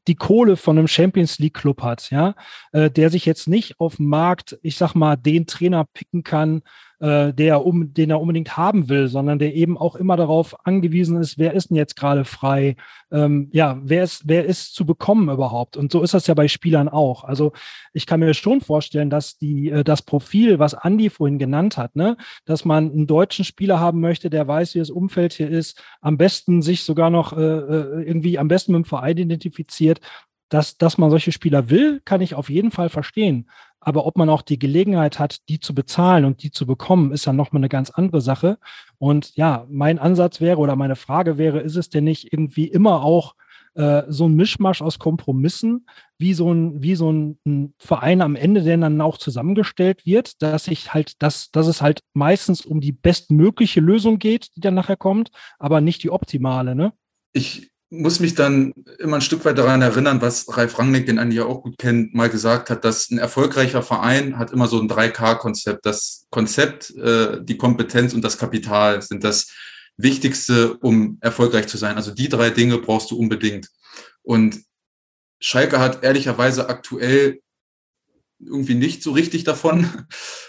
[0.07, 2.33] die Kohle von einem Champions League Club hat, ja,
[2.71, 6.61] äh, der sich jetzt nicht auf dem Markt, ich sag mal, den Trainer picken kann,
[7.01, 11.17] äh, der um, den er unbedingt haben will, sondern der eben auch immer darauf angewiesen
[11.17, 12.75] ist, wer ist denn jetzt gerade frei,
[13.11, 15.77] ähm, ja, wer ist, wer ist zu bekommen überhaupt?
[15.77, 17.23] Und so ist das ja bei Spielern auch.
[17.23, 17.53] Also
[17.91, 21.95] ich kann mir schon vorstellen, dass die, äh, das Profil, was Andi vorhin genannt hat,
[21.95, 25.81] ne, dass man einen deutschen Spieler haben möchte, der weiß, wie das Umfeld hier ist,
[26.01, 29.99] am besten sich sogar noch äh, äh irgendwie am besten mit dem Verein identifiziert,
[30.49, 33.49] dass, dass man solche Spieler will, kann ich auf jeden Fall verstehen.
[33.81, 37.27] Aber ob man auch die Gelegenheit hat, die zu bezahlen und die zu bekommen, ist
[37.27, 38.59] dann nochmal eine ganz andere Sache.
[38.99, 43.03] Und ja, mein Ansatz wäre oder meine Frage wäre, ist es denn nicht irgendwie immer
[43.03, 43.35] auch
[43.73, 48.35] äh, so ein Mischmasch aus Kompromissen, wie so ein, wie so ein, ein Verein am
[48.35, 52.81] Ende denn dann auch zusammengestellt wird, dass ich halt, dass, dass es halt meistens um
[52.81, 56.93] die bestmögliche Lösung geht, die dann nachher kommt, aber nicht die optimale, ne?
[57.33, 61.35] Ich, muss mich dann immer ein Stück weit daran erinnern, was Ralf Rangnick, den Andi
[61.35, 64.89] ja auch gut kennt, mal gesagt hat, dass ein erfolgreicher Verein hat immer so ein
[64.89, 65.85] 3K-Konzept.
[65.85, 69.51] Das Konzept, äh, die Kompetenz und das Kapital sind das
[69.97, 71.97] Wichtigste, um erfolgreich zu sein.
[71.97, 73.69] Also die drei Dinge brauchst du unbedingt.
[74.23, 74.61] Und
[75.41, 77.41] Schalke hat ehrlicherweise aktuell
[78.39, 79.89] irgendwie nicht so richtig davon.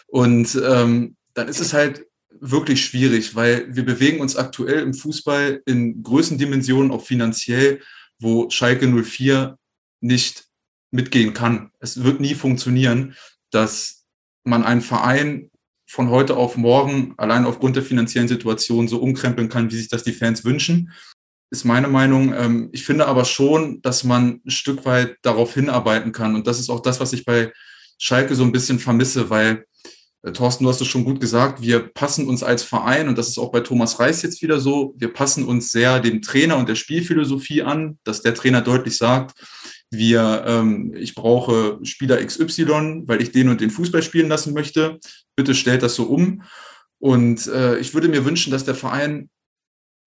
[0.06, 2.06] Und ähm, dann ist es halt
[2.42, 7.80] wirklich schwierig, weil wir bewegen uns aktuell im Fußball in Größendimensionen, auch finanziell,
[8.18, 9.56] wo Schalke 04
[10.00, 10.44] nicht
[10.90, 11.70] mitgehen kann.
[11.78, 13.14] Es wird nie funktionieren,
[13.50, 14.04] dass
[14.44, 15.50] man einen Verein
[15.88, 20.02] von heute auf morgen allein aufgrund der finanziellen Situation so umkrempeln kann, wie sich das
[20.02, 20.90] die Fans wünschen,
[21.50, 22.34] ist meine Meinung.
[22.34, 26.34] Ähm, ich finde aber schon, dass man ein Stück weit darauf hinarbeiten kann.
[26.34, 27.52] Und das ist auch das, was ich bei
[27.98, 29.66] Schalke so ein bisschen vermisse, weil
[30.30, 33.38] Thorsten, du hast es schon gut gesagt, wir passen uns als Verein, und das ist
[33.38, 36.76] auch bei Thomas Reis jetzt wieder so, wir passen uns sehr dem Trainer und der
[36.76, 39.34] Spielphilosophie an, dass der Trainer deutlich sagt,
[39.90, 44.98] wir, ähm, ich brauche Spieler XY, weil ich den und den Fußball spielen lassen möchte.
[45.36, 46.42] Bitte stellt das so um.
[46.98, 49.28] Und äh, ich würde mir wünschen, dass der Verein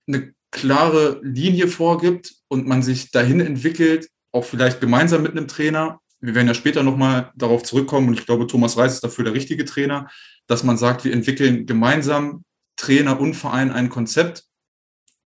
[0.08, 6.00] eine klare Linie vorgibt und man sich dahin entwickelt, auch vielleicht gemeinsam mit einem Trainer,
[6.26, 9.34] wir werden ja später nochmal darauf zurückkommen, und ich glaube, Thomas Reis ist dafür der
[9.34, 10.10] richtige Trainer,
[10.48, 12.44] dass man sagt, wir entwickeln gemeinsam
[12.76, 14.44] Trainer und Verein ein Konzept.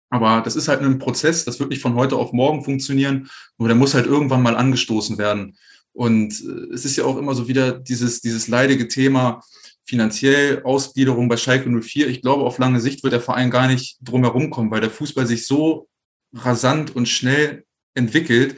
[0.10, 3.68] Aber das ist halt ein Prozess, das wird nicht von heute auf morgen funktionieren, nur
[3.68, 5.58] der muss halt irgendwann mal angestoßen werden.
[5.94, 9.42] Und äh, es ist ja auch immer so wieder dieses, dieses leidige Thema
[9.84, 12.08] finanziell Ausgliederung bei Schalke 04.
[12.10, 14.92] Ich glaube, auf lange Sicht wird der Verein gar nicht drum herum kommen, weil der
[14.92, 15.88] Fußball sich so
[16.34, 18.58] rasant und schnell entwickelt,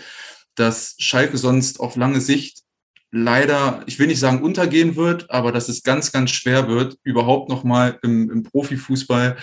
[0.60, 2.64] dass Schalke sonst auf lange Sicht
[3.12, 7.50] leider, ich will nicht sagen untergehen wird, aber dass es ganz, ganz schwer wird, überhaupt
[7.50, 9.38] nochmal im, im Profifußball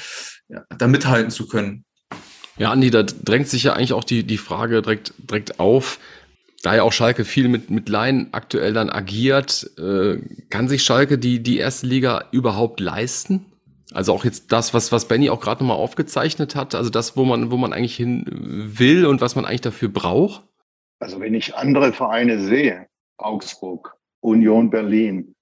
[0.48, 1.84] ja, da mithalten zu können.
[2.58, 5.98] Ja, Andi, da drängt sich ja eigentlich auch die, die Frage direkt, direkt auf,
[6.62, 11.18] da ja auch Schalke viel mit, mit Laien aktuell dann agiert, äh, kann sich Schalke
[11.18, 13.44] die, die erste Liga überhaupt leisten?
[13.92, 17.24] Also auch jetzt das, was, was Benny auch gerade nochmal aufgezeichnet hat, also das, wo
[17.24, 20.42] man, wo man eigentlich hin will und was man eigentlich dafür braucht?
[20.98, 22.86] Also wenn ich andere Vereine sehe,
[23.18, 25.34] Augsburg, Union Berlin,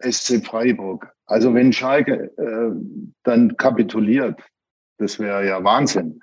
[0.00, 2.72] SC Freiburg, also wenn Schalke äh,
[3.22, 4.40] dann kapituliert,
[4.98, 6.20] das wäre ja Wahnsinn.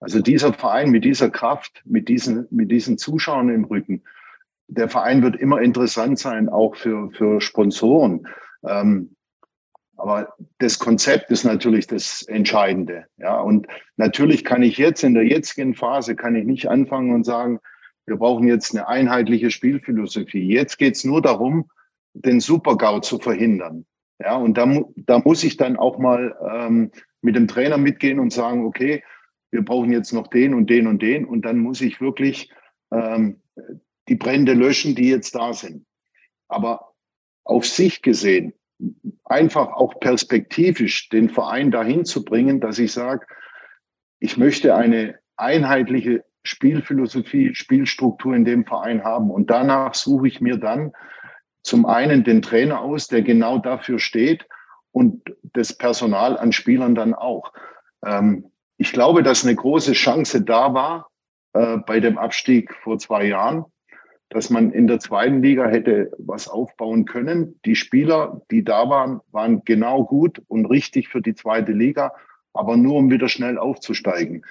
[0.00, 4.02] Also dieser Verein mit dieser Kraft, mit diesen, mit diesen Zuschauern im Rücken,
[4.68, 8.26] der Verein wird immer interessant sein, auch für, für Sponsoren.
[8.66, 9.16] Ähm,
[9.96, 13.06] aber das Konzept ist natürlich das Entscheidende.
[13.16, 13.66] Ja, und
[13.96, 17.60] natürlich kann ich jetzt in der jetzigen Phase kann ich nicht anfangen und sagen,
[18.06, 20.46] wir brauchen jetzt eine einheitliche Spielphilosophie.
[20.46, 21.70] Jetzt geht es nur darum,
[22.14, 23.84] den Super-GAU zu verhindern.
[24.18, 26.90] Ja, und da, da muss ich dann auch mal ähm,
[27.20, 29.02] mit dem Trainer mitgehen und sagen, okay,
[29.50, 31.26] wir brauchen jetzt noch den und den und den.
[31.26, 32.50] Und dann muss ich wirklich
[32.90, 33.42] ähm,
[34.08, 35.84] die Brände löschen, die jetzt da sind.
[36.48, 36.92] Aber
[37.44, 38.54] auf sich gesehen,
[39.24, 43.26] einfach auch perspektivisch den Verein dahin zu bringen, dass ich sage,
[44.18, 49.30] ich möchte eine einheitliche Spielphilosophie, Spielstruktur in dem Verein haben.
[49.30, 50.92] Und danach suche ich mir dann
[51.62, 54.46] zum einen den Trainer aus, der genau dafür steht
[54.92, 57.52] und das Personal an Spielern dann auch.
[58.04, 61.10] Ähm, ich glaube, dass eine große Chance da war
[61.54, 63.64] äh, bei dem Abstieg vor zwei Jahren,
[64.28, 67.58] dass man in der zweiten Liga hätte was aufbauen können.
[67.64, 72.12] Die Spieler, die da waren, waren genau gut und richtig für die zweite Liga,
[72.52, 74.44] aber nur um wieder schnell aufzusteigen.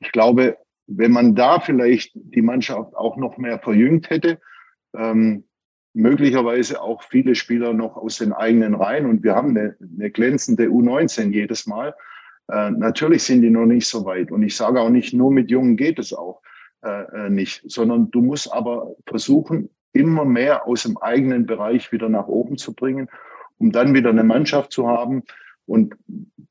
[0.00, 0.56] Ich glaube,
[0.96, 4.40] wenn man da vielleicht die Mannschaft auch noch mehr verjüngt hätte,
[4.94, 5.44] ähm,
[5.94, 10.66] möglicherweise auch viele Spieler noch aus den eigenen Reihen und wir haben eine, eine glänzende
[10.66, 11.94] U19 jedes Mal.
[12.50, 15.50] Äh, natürlich sind die noch nicht so weit und ich sage auch nicht, nur mit
[15.50, 16.40] Jungen geht es auch
[16.84, 22.08] äh, äh, nicht, sondern du musst aber versuchen, immer mehr aus dem eigenen Bereich wieder
[22.08, 23.08] nach oben zu bringen,
[23.58, 25.22] um dann wieder eine Mannschaft zu haben.
[25.66, 25.94] Und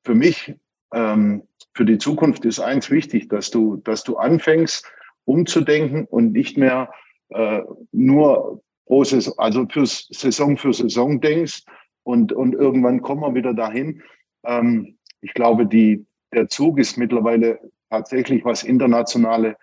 [0.05, 0.55] für mich,
[0.93, 4.85] ähm, für die Zukunft ist eins wichtig, dass du, dass du anfängst,
[5.25, 6.91] umzudenken und nicht mehr
[7.29, 11.63] äh, nur pro Saison, also für Saison für Saison denkst
[12.03, 14.01] und, und irgendwann kommen wir wieder dahin.
[14.43, 19.55] Ähm, ich glaube, die, der Zug ist mittlerweile tatsächlich, was internationale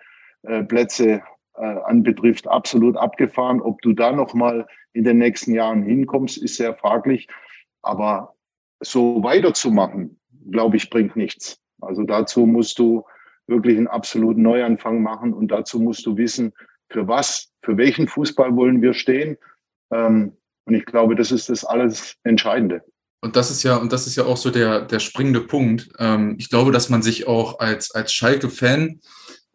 [0.43, 1.21] äh, Plätze
[1.55, 3.61] äh, anbetrifft, absolut abgefahren.
[3.61, 7.27] Ob du da noch mal in den nächsten Jahren hinkommst, ist sehr fraglich.
[7.81, 8.35] Aber
[8.79, 10.19] so weiterzumachen,
[10.49, 11.61] glaube ich, bringt nichts.
[11.81, 13.05] Also dazu musst du
[13.47, 16.53] wirklich einen absoluten Neuanfang machen und dazu musst du wissen,
[16.89, 19.37] für was, für welchen Fußball wollen wir stehen.
[19.91, 20.33] Ähm,
[20.65, 22.83] und ich glaube, das ist das alles Entscheidende.
[23.21, 25.89] Und das ist ja, und das ist ja auch so der, der springende Punkt.
[25.99, 29.01] Ähm, ich glaube, dass man sich auch als, als Schalke-Fan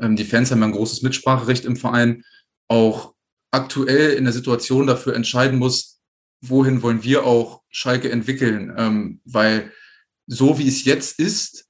[0.01, 2.25] ähm, die Fans haben ja ein großes Mitspracherecht im Verein,
[2.69, 3.15] auch
[3.51, 6.01] aktuell in der Situation dafür entscheiden muss,
[6.41, 8.75] wohin wollen wir auch Schalke entwickeln.
[8.77, 9.73] Ähm, weil
[10.27, 11.67] so wie es jetzt ist,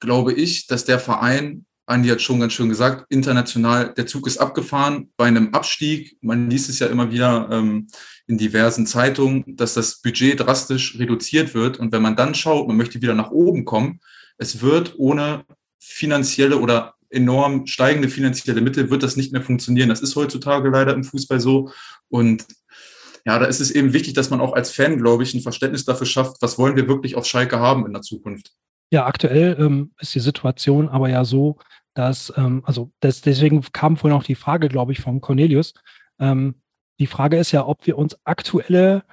[0.00, 4.38] glaube ich, dass der Verein, Andi hat schon ganz schön gesagt, international, der Zug ist
[4.38, 6.16] abgefahren bei einem Abstieg.
[6.20, 7.86] Man liest es ja immer wieder ähm,
[8.26, 11.78] in diversen Zeitungen, dass das Budget drastisch reduziert wird.
[11.78, 14.00] Und wenn man dann schaut, man möchte wieder nach oben kommen,
[14.36, 15.44] es wird ohne
[15.78, 19.88] finanzielle oder enorm steigende finanzielle Mittel wird das nicht mehr funktionieren.
[19.88, 21.70] Das ist heutzutage leider im Fußball so.
[22.08, 22.44] Und
[23.24, 25.84] ja, da ist es eben wichtig, dass man auch als Fan, glaube ich, ein Verständnis
[25.84, 28.52] dafür schafft, was wollen wir wirklich auf Schalke haben in der Zukunft.
[28.90, 31.58] Ja, aktuell ähm, ist die Situation aber ja so,
[31.94, 35.74] dass, ähm, also das, deswegen kam vorhin auch die Frage, glaube ich, von Cornelius.
[36.20, 36.56] Ähm,
[36.98, 39.04] die Frage ist ja, ob wir uns aktuelle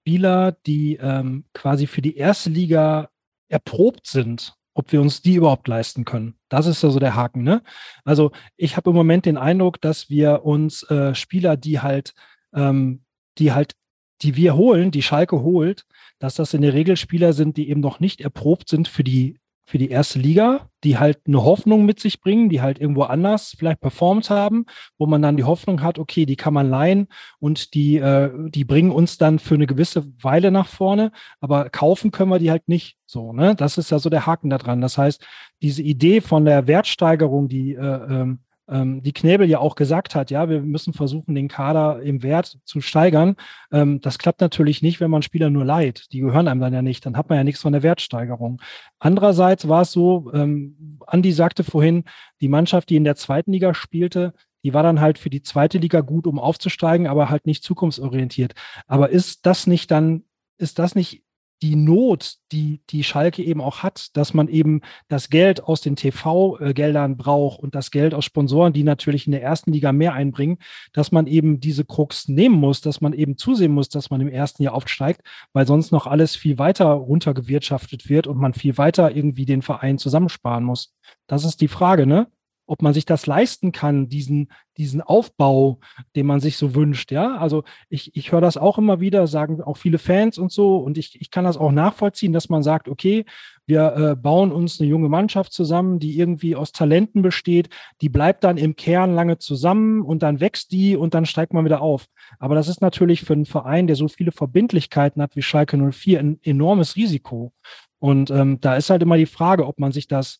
[0.00, 3.10] Spieler, die ähm, quasi für die erste Liga
[3.48, 6.34] erprobt sind, ob wir uns die überhaupt leisten können.
[6.48, 7.42] Das ist also der Haken.
[7.42, 7.62] Ne?
[8.04, 12.14] Also ich habe im Moment den Eindruck, dass wir uns äh, Spieler, die halt,
[12.54, 13.04] ähm,
[13.38, 13.74] die halt,
[14.22, 15.84] die wir holen, die Schalke holt,
[16.18, 19.40] dass das in der Regel Spieler sind, die eben noch nicht erprobt sind für die
[19.70, 23.54] für die erste Liga, die halt eine Hoffnung mit sich bringen, die halt irgendwo anders
[23.56, 24.66] vielleicht performt haben,
[24.98, 27.06] wo man dann die Hoffnung hat, okay, die kann man leihen
[27.38, 32.10] und die, äh, die bringen uns dann für eine gewisse Weile nach vorne, aber kaufen
[32.10, 33.32] können wir die halt nicht so.
[33.32, 33.54] Ne?
[33.54, 34.80] Das ist ja so der Haken da dran.
[34.80, 35.24] Das heißt,
[35.62, 40.30] diese Idee von der Wertsteigerung, die äh, ähm, ähm, die Knebel ja auch gesagt hat,
[40.30, 43.36] ja, wir müssen versuchen, den Kader im Wert zu steigern.
[43.72, 46.12] Ähm, das klappt natürlich nicht, wenn man Spieler nur leiht.
[46.12, 47.04] Die gehören einem dann ja nicht.
[47.04, 48.60] Dann hat man ja nichts von der Wertsteigerung.
[48.98, 52.04] Andererseits war es so, ähm, Andi sagte vorhin,
[52.40, 55.78] die Mannschaft, die in der zweiten Liga spielte, die war dann halt für die zweite
[55.78, 58.54] Liga gut, um aufzusteigen, aber halt nicht zukunftsorientiert.
[58.86, 60.24] Aber ist das nicht dann,
[60.58, 61.24] ist das nicht
[61.62, 65.96] die Not, die die Schalke eben auch hat, dass man eben das Geld aus den
[65.96, 70.58] TV-Geldern braucht und das Geld aus Sponsoren, die natürlich in der ersten Liga mehr einbringen,
[70.92, 74.28] dass man eben diese Krux nehmen muss, dass man eben zusehen muss, dass man im
[74.28, 79.14] ersten Jahr aufsteigt, weil sonst noch alles viel weiter runtergewirtschaftet wird und man viel weiter
[79.14, 80.94] irgendwie den Verein zusammensparen muss.
[81.26, 82.28] Das ist die Frage, ne?
[82.70, 85.80] Ob man sich das leisten kann, diesen, diesen Aufbau,
[86.14, 87.10] den man sich so wünscht.
[87.10, 90.76] Ja, also ich, ich höre das auch immer wieder, sagen auch viele Fans und so,
[90.76, 93.24] und ich, ich kann das auch nachvollziehen, dass man sagt, okay,
[93.66, 97.70] wir äh, bauen uns eine junge Mannschaft zusammen, die irgendwie aus Talenten besteht,
[98.02, 101.64] die bleibt dann im Kern lange zusammen und dann wächst die und dann steigt man
[101.64, 102.06] wieder auf.
[102.38, 106.20] Aber das ist natürlich für einen Verein, der so viele Verbindlichkeiten hat wie Schalke 04,
[106.20, 107.52] ein enormes Risiko.
[107.98, 110.38] Und ähm, da ist halt immer die Frage, ob man sich das,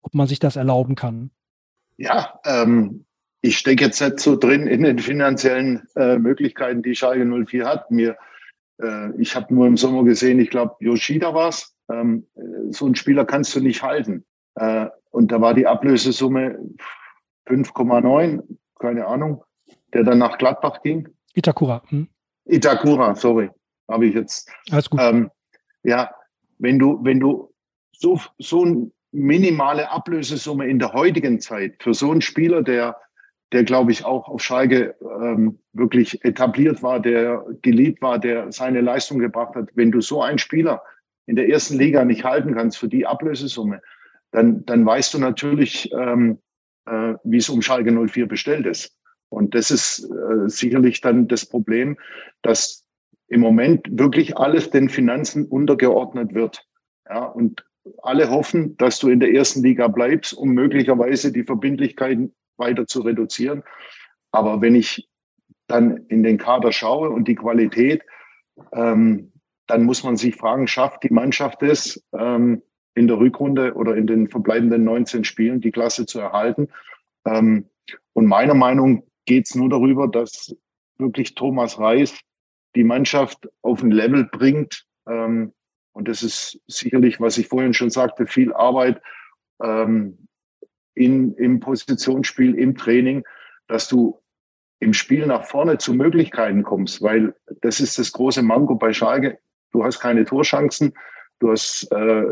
[0.00, 1.32] ob man sich das erlauben kann.
[1.96, 3.04] Ja, ähm,
[3.40, 7.90] ich stecke jetzt nicht so drin in den finanziellen äh, Möglichkeiten, die Schalke 04 hat.
[7.90, 8.16] Mir,
[8.80, 11.74] äh, ich habe nur im Sommer gesehen, ich glaube, Yoshida war es.
[11.90, 12.26] Ähm,
[12.70, 14.24] so einen Spieler kannst du nicht halten.
[14.54, 16.58] Äh, und da war die Ablösesumme
[17.48, 18.42] 5,9,
[18.78, 19.44] keine Ahnung,
[19.92, 21.08] der dann nach Gladbach ging.
[21.34, 21.82] Itakura.
[21.88, 22.08] Hm.
[22.44, 23.50] Itakura, sorry,
[23.88, 24.50] habe ich jetzt.
[24.70, 25.00] Alles gut.
[25.02, 25.30] Ähm,
[25.82, 26.10] ja,
[26.58, 27.52] wenn du, wenn du
[27.92, 32.96] so, so ein minimale Ablösesumme in der heutigen Zeit für so einen Spieler, der,
[33.52, 38.80] der glaube ich auch auf Schalke ähm, wirklich etabliert war, der geliebt war, der seine
[38.80, 39.68] Leistung gebracht hat.
[39.74, 40.82] Wenn du so einen Spieler
[41.26, 43.80] in der ersten Liga nicht halten kannst für die Ablösesumme,
[44.32, 46.38] dann, dann weißt du natürlich, ähm,
[46.86, 48.96] äh, wie es um Schalke 04 bestellt ist.
[49.28, 51.98] Und das ist äh, sicherlich dann das Problem,
[52.42, 52.84] dass
[53.28, 56.66] im Moment wirklich alles den Finanzen untergeordnet wird.
[57.08, 57.64] Ja, und
[58.02, 63.00] alle hoffen, dass du in der ersten Liga bleibst, um möglicherweise die Verbindlichkeiten weiter zu
[63.00, 63.62] reduzieren.
[64.30, 65.08] Aber wenn ich
[65.66, 68.02] dann in den Kader schaue und die Qualität,
[68.72, 69.32] ähm,
[69.66, 72.62] dann muss man sich fragen, schafft die Mannschaft es, ähm,
[72.94, 76.68] in der Rückrunde oder in den verbleibenden 19 Spielen die Klasse zu erhalten?
[77.24, 77.68] Ähm,
[78.12, 80.54] und meiner Meinung geht es nur darüber, dass
[80.98, 82.18] wirklich Thomas Reis
[82.74, 85.52] die Mannschaft auf ein Level bringt, ähm,
[85.92, 89.00] und das ist sicherlich, was ich vorhin schon sagte, viel Arbeit
[89.62, 90.26] ähm,
[90.94, 93.24] in, im Positionsspiel, im Training,
[93.66, 94.20] dass du
[94.80, 99.38] im Spiel nach vorne zu Möglichkeiten kommst, weil das ist das große Manko bei Schalke.
[99.70, 100.92] Du hast keine Torchancen,
[101.38, 102.24] du hast äh,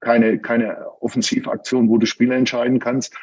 [0.00, 3.14] keine, keine Offensivaktion, wo du Spiele entscheiden kannst.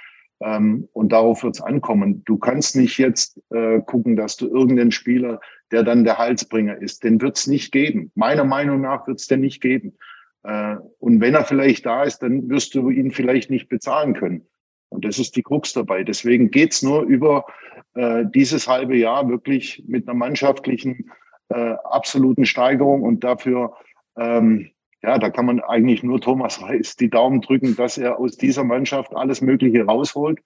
[0.42, 2.24] Ähm, und darauf wird es ankommen.
[2.26, 7.04] Du kannst nicht jetzt äh, gucken, dass du irgendeinen Spieler, der dann der Halsbringer ist,
[7.04, 8.12] den wird es nicht geben.
[8.16, 9.98] Meiner Meinung nach wird es den nicht geben.
[10.44, 14.48] Äh, und wenn er vielleicht da ist, dann wirst du ihn vielleicht nicht bezahlen können.
[14.90, 16.04] Und das ist die Krux dabei.
[16.04, 17.46] Deswegen geht's nur über
[17.94, 21.12] äh, dieses halbe Jahr wirklich mit einer mannschaftlichen
[21.50, 23.74] äh, absoluten Steigerung und dafür
[24.18, 28.36] ähm, ja, da kann man eigentlich nur Thomas Reis die Daumen drücken, dass er aus
[28.36, 30.40] dieser Mannschaft alles Mögliche rausholt.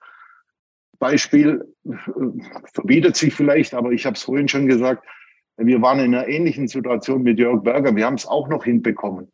[1.04, 1.62] Beispiel
[2.72, 5.04] verbietet sich vielleicht, aber ich habe es vorhin schon gesagt,
[5.58, 7.94] wir waren in einer ähnlichen Situation mit Jörg Berger.
[7.94, 9.30] Wir haben es auch noch hinbekommen.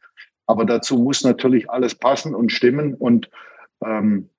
[0.46, 2.94] Aber dazu muss natürlich alles passen und stimmen.
[2.94, 3.30] Und
[3.84, 4.30] ähm,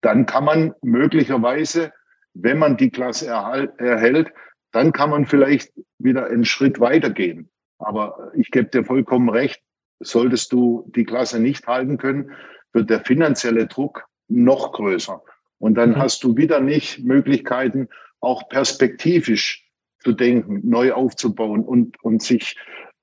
[0.00, 1.92] dann kann man möglicherweise,
[2.34, 4.32] wenn man die Klasse erhält,
[4.72, 7.48] dann kann man vielleicht wieder einen Schritt weitergehen.
[7.78, 9.62] Aber ich gebe dir vollkommen recht,
[10.00, 12.32] solltest du die Klasse nicht halten können,
[12.72, 15.22] wird der finanzielle Druck noch größer.
[15.58, 15.96] Und dann mhm.
[15.96, 17.88] hast du wieder nicht Möglichkeiten,
[18.20, 19.66] auch perspektivisch
[20.00, 22.56] zu denken, neu aufzubauen und, und sich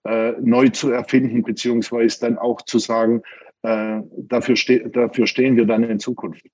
[0.06, 3.22] äh, neu zu erfinden, beziehungsweise dann auch zu sagen,
[3.64, 6.46] äh, dafür, ste dafür stehen wir dann in Zukunft.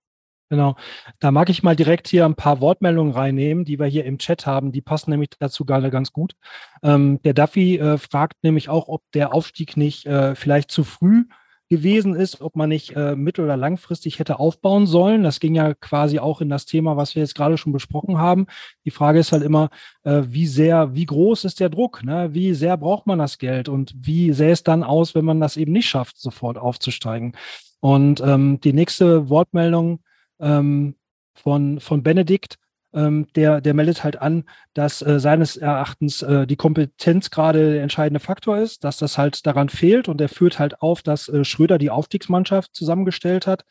[0.52, 0.76] Genau.
[1.20, 4.48] Da mag ich mal direkt hier ein paar Wortmeldungen reinnehmen, die wir hier im Chat
[4.48, 4.72] haben.
[4.72, 6.34] Die passen nämlich dazu gerade ganz gut.
[6.82, 11.26] Ähm, der Duffy äh, fragt nämlich auch, ob der Aufstieg nicht äh, vielleicht zu früh
[11.70, 15.24] gewesen ist, ob man nicht äh, mittel- oder langfristig hätte aufbauen sollen.
[15.24, 18.48] Das ging ja quasi auch in das Thema, was wir jetzt gerade schon besprochen haben.
[18.86, 19.70] Die Frage ist halt immer,
[20.04, 22.04] äh, wie sehr, wie groß ist der Druck?
[22.04, 22.30] Ne?
[22.34, 25.58] Wie sehr braucht man das Geld und wie sähe es dann aus, wenn man das
[25.58, 27.34] eben nicht schafft, sofort aufzusteigen?
[27.80, 30.00] Und ähm, die nächste Wortmeldung
[30.40, 30.96] ähm,
[31.34, 32.58] von, von Benedikt,
[32.94, 37.84] ähm, der, der meldet halt an, dass äh, seines Erachtens äh, die Kompetenz gerade der
[37.84, 41.44] entscheidende Faktor ist, dass das halt daran fehlt und er führt halt auf, dass äh,
[41.44, 43.66] Schröder die Aufstiegsmannschaft zusammengestellt hat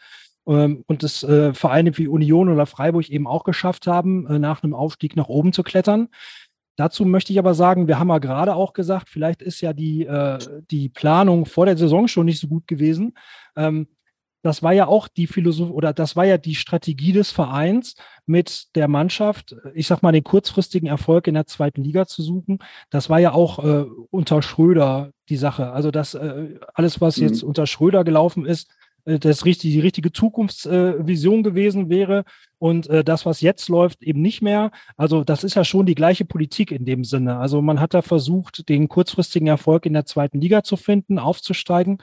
[0.46, 4.62] ähm, und es äh, Vereine wie Union oder Freiburg eben auch geschafft haben, äh, nach
[4.62, 6.08] einem Aufstieg nach oben zu klettern.
[6.76, 10.06] Dazu möchte ich aber sagen, wir haben ja gerade auch gesagt, vielleicht ist ja die,
[10.06, 10.38] äh,
[10.70, 13.14] die Planung vor der Saison schon nicht so gut gewesen.
[13.56, 13.88] Ähm,
[14.48, 17.94] das war ja auch die Philosophie oder das war ja die Strategie des Vereins,
[18.28, 22.58] mit der Mannschaft, ich sag mal, den kurzfristigen Erfolg in der zweiten Liga zu suchen.
[22.90, 25.72] Das war ja auch äh, unter Schröder die Sache.
[25.72, 27.28] Also das äh, alles, was mhm.
[27.28, 28.70] jetzt unter Schröder gelaufen ist,
[29.06, 32.24] äh, das richtig, die richtige Zukunftsvision gewesen wäre
[32.58, 34.70] und äh, das, was jetzt läuft, eben nicht mehr.
[34.96, 37.38] Also das ist ja schon die gleiche Politik in dem Sinne.
[37.38, 41.98] Also man hat da versucht, den kurzfristigen Erfolg in der zweiten Liga zu finden, aufzusteigen.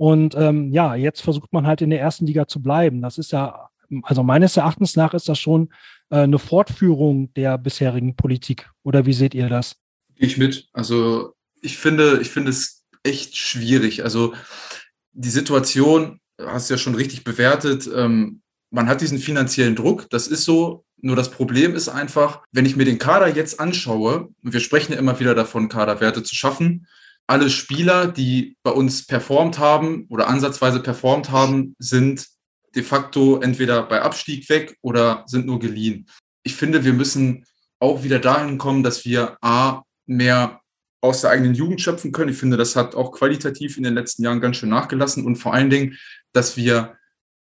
[0.00, 3.02] Und ähm, ja, jetzt versucht man halt in der ersten Liga zu bleiben.
[3.02, 3.68] Das ist ja,
[4.02, 5.74] also meines Erachtens nach ist das schon
[6.08, 8.70] äh, eine Fortführung der bisherigen Politik.
[8.82, 9.76] Oder wie seht ihr das?
[10.14, 10.70] Ich mit.
[10.72, 14.02] Also ich finde, ich finde es echt schwierig.
[14.02, 14.32] Also
[15.12, 17.86] die Situation hast du ja schon richtig bewertet.
[17.94, 20.86] Ähm, man hat diesen finanziellen Druck, das ist so.
[21.02, 24.94] Nur das Problem ist einfach, wenn ich mir den Kader jetzt anschaue, und wir sprechen
[24.94, 26.86] ja immer wieder davon, Kaderwerte zu schaffen,
[27.30, 32.26] alle Spieler, die bei uns performt haben oder ansatzweise performt haben, sind
[32.74, 36.08] de facto entweder bei Abstieg weg oder sind nur geliehen.
[36.42, 37.46] Ich finde, wir müssen
[37.78, 40.60] auch wieder dahin kommen, dass wir A, mehr
[41.00, 42.32] aus der eigenen Jugend schöpfen können.
[42.32, 45.54] Ich finde, das hat auch qualitativ in den letzten Jahren ganz schön nachgelassen und vor
[45.54, 45.96] allen Dingen,
[46.32, 46.96] dass wir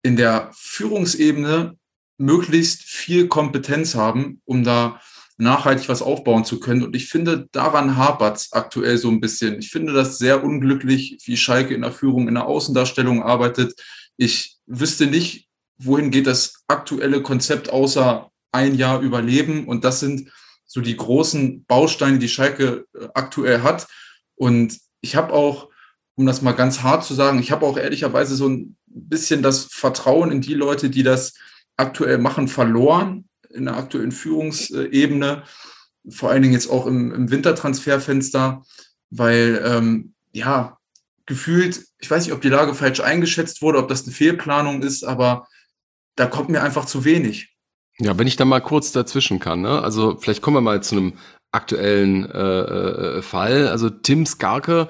[0.01, 1.77] in der Führungsebene
[2.17, 4.99] möglichst viel Kompetenz haben, um da
[5.37, 6.83] nachhaltig was aufbauen zu können.
[6.83, 9.59] Und ich finde, daran hapert es aktuell so ein bisschen.
[9.59, 13.73] Ich finde das sehr unglücklich, wie Schalke in der Führung, in der Außendarstellung arbeitet.
[14.17, 19.67] Ich wüsste nicht, wohin geht das aktuelle Konzept außer ein Jahr überleben.
[19.67, 20.31] Und das sind
[20.65, 23.87] so die großen Bausteine, die Schalke äh, aktuell hat.
[24.35, 25.69] Und ich habe auch,
[26.15, 29.65] um das mal ganz hart zu sagen, ich habe auch ehrlicherweise so ein bisschen das
[29.65, 31.33] Vertrauen in die Leute, die das
[31.75, 35.43] aktuell machen, verloren in der aktuellen Führungsebene,
[36.09, 38.63] vor allen Dingen jetzt auch im, im Wintertransferfenster,
[39.09, 40.77] weil ähm, ja,
[41.25, 45.03] gefühlt, ich weiß nicht, ob die Lage falsch eingeschätzt wurde, ob das eine Fehlplanung ist,
[45.03, 45.47] aber
[46.15, 47.55] da kommt mir einfach zu wenig.
[47.97, 49.81] Ja, wenn ich da mal kurz dazwischen kann, ne?
[49.81, 51.13] Also vielleicht kommen wir mal zu einem
[51.51, 52.59] aktuellen äh,
[53.17, 53.69] äh, Fall.
[53.69, 54.89] Also Tim Skarke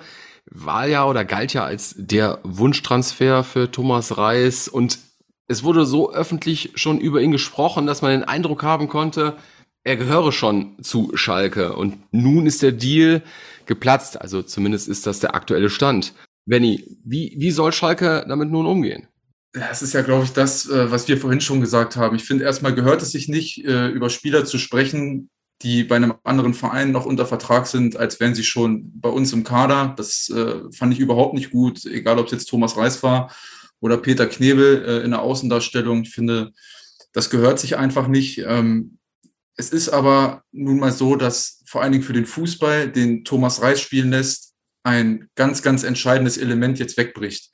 [0.50, 5.00] war ja oder galt ja als der Wunschtransfer für Thomas Reis und
[5.48, 9.36] es wurde so öffentlich schon über ihn gesprochen, dass man den Eindruck haben konnte,
[9.84, 13.22] er gehöre schon zu Schalke und nun ist der Deal
[13.68, 14.20] geplatzt.
[14.20, 16.14] Also zumindest ist das der aktuelle Stand.
[16.48, 19.08] Benny, wie, wie soll Schalke damit nun umgehen?
[19.54, 22.16] Das ist ja, glaube ich, das, äh, was wir vorhin schon gesagt haben.
[22.16, 25.30] Ich finde, erstmal gehört es sich nicht, äh, über Spieler zu sprechen,
[25.62, 29.32] die bei einem anderen Verein noch unter Vertrag sind, als wären sie schon bei uns
[29.32, 29.94] im Kader.
[29.96, 33.32] Das äh, fand ich überhaupt nicht gut, egal ob es jetzt Thomas Reis war
[33.80, 36.04] oder Peter Knebel in der Außendarstellung.
[36.04, 36.52] Ich finde,
[37.14, 38.40] das gehört sich einfach nicht.
[38.40, 38.98] Ähm,
[39.58, 43.62] es ist aber nun mal so, dass vor allen Dingen für den Fußball, den Thomas
[43.62, 44.54] Reis spielen lässt,
[44.84, 47.52] ein ganz, ganz entscheidendes Element jetzt wegbricht.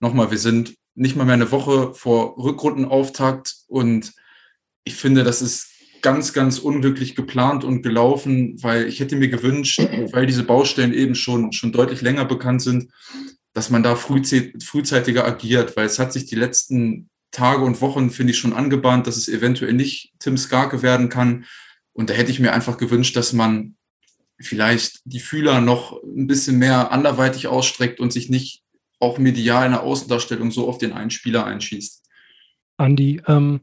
[0.00, 4.12] Nochmal, wir sind nicht mal mehr eine Woche vor Rückrundenauftakt und
[4.84, 5.68] ich finde, das ist
[6.02, 9.78] ganz, ganz unglücklich geplant und gelaufen, weil ich hätte mir gewünscht,
[10.12, 12.90] weil diese Baustellen eben schon, schon deutlich länger bekannt sind,
[13.52, 18.32] dass man da frühzeitiger agiert, weil es hat sich die letzten Tage und Wochen, finde
[18.32, 21.44] ich, schon angebahnt, dass es eventuell nicht Tim Skarke werden kann.
[21.92, 23.76] Und da hätte ich mir einfach gewünscht, dass man
[24.40, 28.62] vielleicht die Fühler noch ein bisschen mehr anderweitig ausstreckt und sich nicht
[28.98, 32.04] auch medial in der Außendarstellung so auf den einen Spieler einschießt.
[32.76, 33.60] Andi, ähm,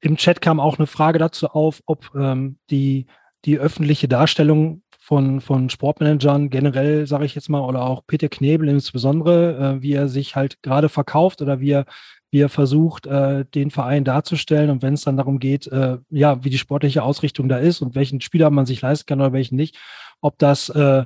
[0.00, 3.06] im Chat kam auch eine Frage dazu auf, ob ähm, die,
[3.44, 8.70] die öffentliche Darstellung von, von Sportmanagern generell, sage ich jetzt mal, oder auch Peter Knebel
[8.70, 11.84] insbesondere, äh, wie er sich halt gerade verkauft oder wie er
[12.30, 14.68] wie er versucht, äh, den Verein darzustellen.
[14.68, 17.94] Und wenn es dann darum geht, äh, ja, wie die sportliche Ausrichtung da ist und
[17.94, 19.78] welchen Spieler man sich leisten kann oder welchen nicht,
[20.20, 21.04] ob das äh,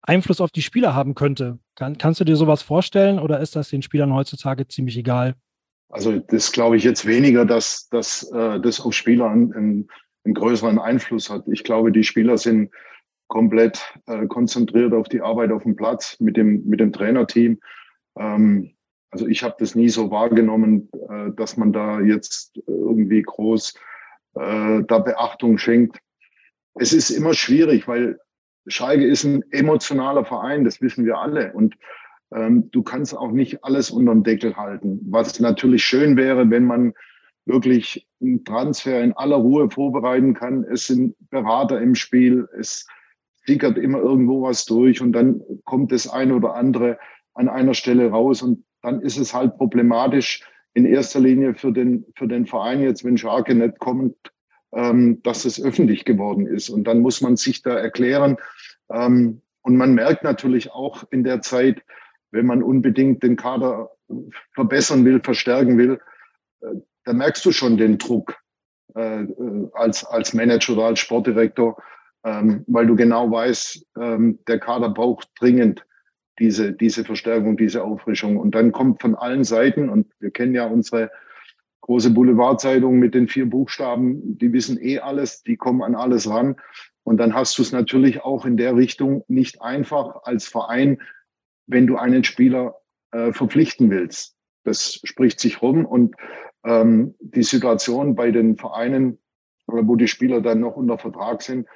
[0.00, 1.58] Einfluss auf die Spieler haben könnte.
[1.74, 5.34] Kann, kannst du dir sowas vorstellen oder ist das den Spielern heutzutage ziemlich egal?
[5.90, 9.88] Also das glaube ich jetzt weniger, dass, dass äh, das auf Spieler einen, einen,
[10.24, 11.44] einen, größeren Einfluss hat.
[11.48, 12.70] Ich glaube, die Spieler sind
[13.30, 17.58] komplett äh, konzentriert auf die Arbeit auf dem Platz mit dem, mit dem Trainerteam.
[18.18, 18.72] Ähm,
[19.10, 23.74] also ich habe das nie so wahrgenommen, äh, dass man da jetzt irgendwie groß
[24.34, 25.98] äh, da Beachtung schenkt.
[26.74, 28.18] Es ist immer schwierig, weil
[28.66, 31.52] Schalke ist ein emotionaler Verein, das wissen wir alle.
[31.52, 31.76] Und
[32.34, 35.00] ähm, du kannst auch nicht alles unterm Deckel halten.
[35.08, 36.94] Was natürlich schön wäre, wenn man
[37.46, 40.64] wirklich einen Transfer in aller Ruhe vorbereiten kann.
[40.64, 42.86] Es sind Berater im Spiel, es
[43.46, 46.98] sickert immer irgendwo was durch und dann kommt das eine oder andere
[47.34, 50.42] an einer Stelle raus und dann ist es halt problematisch
[50.74, 54.16] in erster Linie für den, für den Verein jetzt, wenn Scharke nicht kommt,
[54.72, 56.68] ähm, dass es öffentlich geworden ist.
[56.70, 58.36] Und dann muss man sich da erklären.
[58.90, 61.82] Ähm, und man merkt natürlich auch in der Zeit,
[62.30, 63.90] wenn man unbedingt den Kader
[64.54, 66.00] verbessern will, verstärken will,
[66.60, 66.74] äh,
[67.04, 68.36] da merkst du schon den Druck
[68.94, 69.26] äh,
[69.72, 71.82] als, als Manager oder als Sportdirektor,
[72.24, 75.86] ähm, weil du genau weißt, ähm, der Kader braucht dringend
[76.38, 78.36] diese, diese Verstärkung, diese Auffrischung.
[78.36, 81.10] Und dann kommt von allen Seiten, und wir kennen ja unsere
[81.82, 86.56] große Boulevardzeitung mit den vier Buchstaben, die wissen eh alles, die kommen an alles ran.
[87.02, 91.00] Und dann hast du es natürlich auch in der Richtung nicht einfach als Verein,
[91.66, 92.76] wenn du einen Spieler
[93.12, 94.36] äh, verpflichten willst.
[94.64, 96.14] Das spricht sich rum und
[96.64, 99.18] ähm, die Situation bei den Vereinen,
[99.66, 101.66] wo die Spieler dann noch unter Vertrag sind,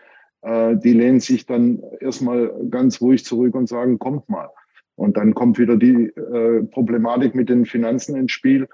[0.46, 4.50] die lehnen sich dann erstmal ganz ruhig zurück und sagen, kommt mal.
[4.96, 8.68] Und dann kommt wieder die äh, Problematik mit den Finanzen ins Spiel.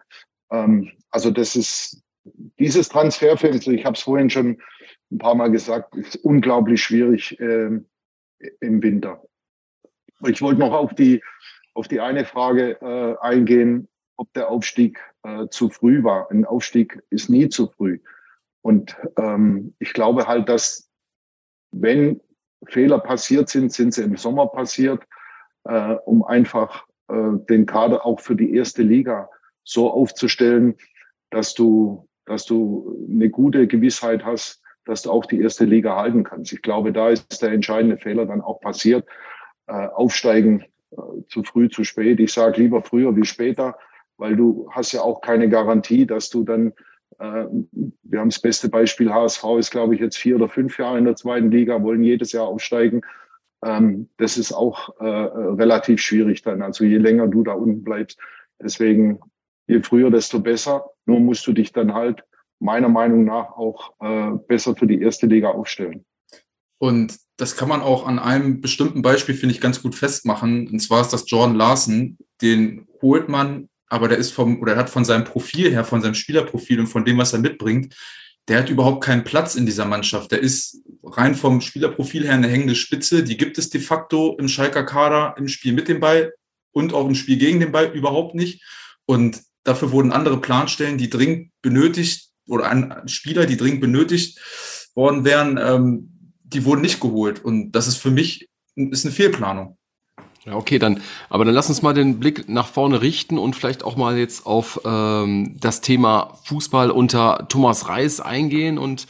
[0.51, 2.03] Ähm, also das ist
[2.59, 4.59] dieses Transferfenster, ich habe es vorhin schon
[5.11, 7.81] ein paar Mal gesagt, ist unglaublich schwierig äh,
[8.61, 9.23] im Winter.
[10.27, 11.23] Ich wollte noch auf die,
[11.75, 16.31] auf die eine Frage äh, eingehen, ob der Aufstieg äh, zu früh war.
[16.31, 18.01] Ein Aufstieg ist nie zu früh.
[18.61, 20.90] Und ähm, ich glaube halt, dass
[21.73, 22.21] wenn
[22.67, 25.03] Fehler passiert sind, sind sie im Sommer passiert,
[25.65, 29.31] äh, um einfach äh, den Kader auch für die erste Liga
[29.65, 30.77] so aufzustellen,
[31.31, 36.25] dass du, dass du eine gute Gewissheit hast, dass du auch die erste Liga halten
[36.25, 36.53] kannst.
[36.53, 39.07] Ich glaube, da ist der entscheidende Fehler dann auch passiert.
[39.71, 40.97] Äh, aufsteigen äh,
[41.29, 42.19] zu früh, zu spät.
[42.19, 43.79] Ich sage lieber früher wie später,
[44.17, 46.73] weil du hast ja auch keine Garantie, dass du dann,
[47.21, 51.05] wir haben das beste Beispiel, HSV ist, glaube ich, jetzt vier oder fünf Jahre in
[51.05, 53.03] der zweiten Liga, wollen jedes Jahr aufsteigen.
[53.65, 58.19] Ähm, das ist auch äh, relativ schwierig dann, also je länger du da unten bleibst.
[58.63, 59.21] Deswegen,
[59.67, 60.91] je früher, desto besser.
[61.07, 62.25] Nur musst du dich dann halt
[62.59, 66.05] meiner Meinung nach auch äh, besser für die erste Liga aufstellen.
[66.79, 70.69] Und das kann man auch an einem bestimmten Beispiel, finde ich, ganz gut festmachen.
[70.69, 72.19] Und zwar ist das Jordan Larson.
[72.43, 76.15] Den holt man, aber der ist vom, oder hat von seinem Profil her, von seinem
[76.15, 77.95] Spielerprofil und von dem, was er mitbringt,
[78.49, 80.33] der hat überhaupt keinen Platz in dieser Mannschaft.
[80.33, 83.23] Der ist rein vom Spielerprofil her eine hängende Spitze.
[83.23, 86.33] Die gibt es de facto im Schalker Kader im Spiel mit dem Ball
[86.73, 88.63] und auch im Spiel gegen den Ball überhaupt nicht.
[89.07, 94.39] Und dafür wurden andere Planstellen, die dringend benötigt oder an Spieler, die dringend benötigt
[94.95, 97.45] worden wären, ähm, die wurden nicht geholt.
[97.45, 99.79] Und das ist für mich ist eine Fehlplanung.
[100.51, 103.85] Ja, okay, dann, aber dann lass uns mal den Blick nach vorne richten und vielleicht
[103.85, 108.77] auch mal jetzt auf ähm, das Thema Fußball unter Thomas Reis eingehen.
[108.77, 109.07] Und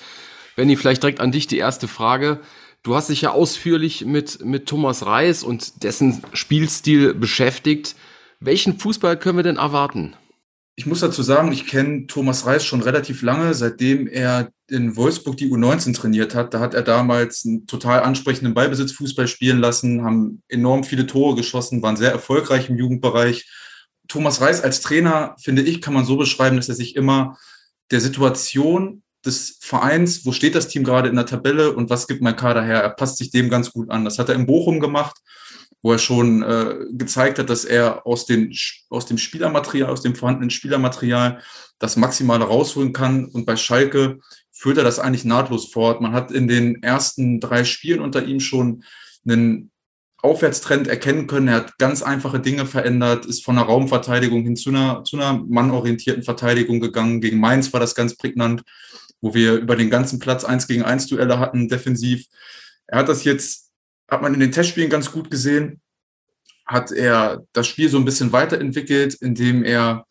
[0.54, 2.40] Benny, vielleicht direkt an dich die erste Frage.
[2.82, 7.96] Du hast dich ja ausführlich mit, mit Thomas Reis und dessen Spielstil beschäftigt.
[8.40, 10.12] Welchen Fußball können wir denn erwarten?
[10.76, 15.36] Ich muss dazu sagen, ich kenne Thomas Reis schon relativ lange, seitdem er in Wolfsburg
[15.36, 16.54] die U19 trainiert hat.
[16.54, 21.82] Da hat er damals einen total ansprechenden Ballbesitzfußball spielen lassen, haben enorm viele Tore geschossen,
[21.82, 23.48] waren sehr erfolgreich im Jugendbereich.
[24.08, 27.38] Thomas Reis als Trainer, finde ich, kann man so beschreiben, dass er sich immer
[27.90, 32.22] der Situation des Vereins, wo steht das Team gerade in der Tabelle und was gibt
[32.22, 34.04] mein Kader her, er passt sich dem ganz gut an.
[34.04, 35.20] Das hat er in Bochum gemacht
[35.82, 38.54] wo er schon äh, gezeigt hat, dass er aus, den,
[38.90, 41.40] aus dem Spielermaterial, aus dem vorhandenen Spielermaterial
[41.78, 43.26] das Maximale rausholen kann.
[43.26, 44.18] Und bei Schalke
[44.60, 46.02] führt er das eigentlich nahtlos fort.
[46.02, 48.84] Man hat in den ersten drei Spielen unter ihm schon
[49.26, 49.70] einen
[50.18, 51.48] Aufwärtstrend erkennen können.
[51.48, 55.42] Er hat ganz einfache Dinge verändert, ist von einer Raumverteidigung hin zu einer, zu einer
[55.48, 57.22] mannorientierten Verteidigung gegangen.
[57.22, 58.62] Gegen Mainz war das ganz prägnant,
[59.22, 62.26] wo wir über den ganzen Platz eins gegen eins Duelle hatten, defensiv.
[62.86, 63.70] Er hat das jetzt
[64.10, 65.80] hat man in den Testspielen ganz gut gesehen,
[66.66, 70.04] hat er das Spiel so ein bisschen weiterentwickelt, indem er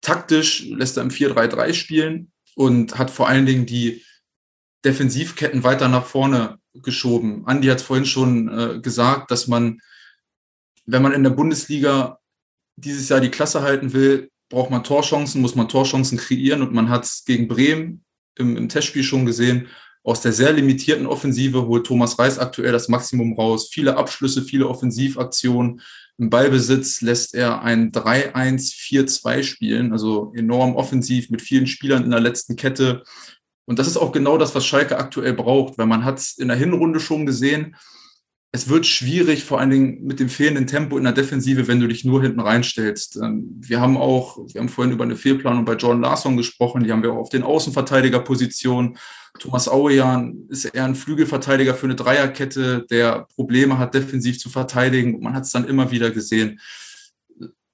[0.00, 4.02] taktisch lässt er im 4-3-3 spielen und hat vor allen Dingen die
[4.84, 7.46] Defensivketten weiter nach vorne geschoben.
[7.46, 9.80] Andi hat es vorhin schon äh, gesagt, dass man,
[10.86, 12.18] wenn man in der Bundesliga
[12.76, 16.88] dieses Jahr die Klasse halten will, braucht man Torchancen, muss man Torchancen kreieren und man
[16.88, 18.04] hat es gegen Bremen
[18.36, 19.68] im, im Testspiel schon gesehen,
[20.02, 23.70] aus der sehr limitierten Offensive holt Thomas Reis aktuell das Maximum raus.
[23.72, 25.80] Viele Abschlüsse, viele Offensivaktionen.
[26.18, 32.20] Im Ballbesitz lässt er ein 3-1-4-2 spielen, also enorm offensiv mit vielen Spielern in der
[32.20, 33.02] letzten Kette.
[33.66, 36.48] Und das ist auch genau das, was Schalke aktuell braucht, weil man hat es in
[36.48, 37.76] der Hinrunde schon gesehen,
[38.52, 41.88] es wird schwierig, vor allen Dingen mit dem fehlenden Tempo in der Defensive, wenn du
[41.88, 43.16] dich nur hinten reinstellst.
[43.16, 46.92] Ähm, wir haben auch, wir haben vorhin über eine Fehlplanung bei Jordan Larson gesprochen, die
[46.92, 48.96] haben wir auch auf den Außenverteidigerpositionen.
[49.38, 55.20] Thomas Auejan ist eher ein Flügelverteidiger für eine Dreierkette, der Probleme hat, defensiv zu verteidigen.
[55.20, 56.58] man hat es dann immer wieder gesehen.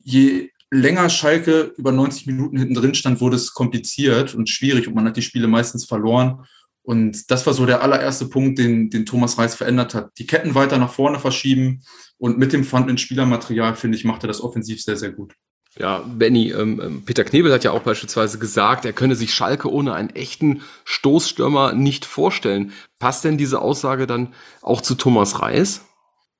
[0.01, 4.95] Je länger Schalke über 90 Minuten hinten drin stand, wurde es kompliziert und schwierig und
[4.95, 6.45] man hat die Spiele meistens verloren.
[6.83, 10.11] Und das war so der allererste Punkt, den, den Thomas Reis verändert hat.
[10.18, 11.83] Die Ketten weiter nach vorne verschieben
[12.18, 15.35] und mit dem vorhandenen Spielermaterial, finde ich, macht er das offensiv sehr, sehr gut.
[15.78, 19.72] Ja, Benny, ähm, ähm, Peter Knebel hat ja auch beispielsweise gesagt, er könne sich Schalke
[19.72, 22.72] ohne einen echten Stoßstürmer nicht vorstellen.
[22.99, 25.83] Passt denn diese Aussage dann auch zu Thomas Reis?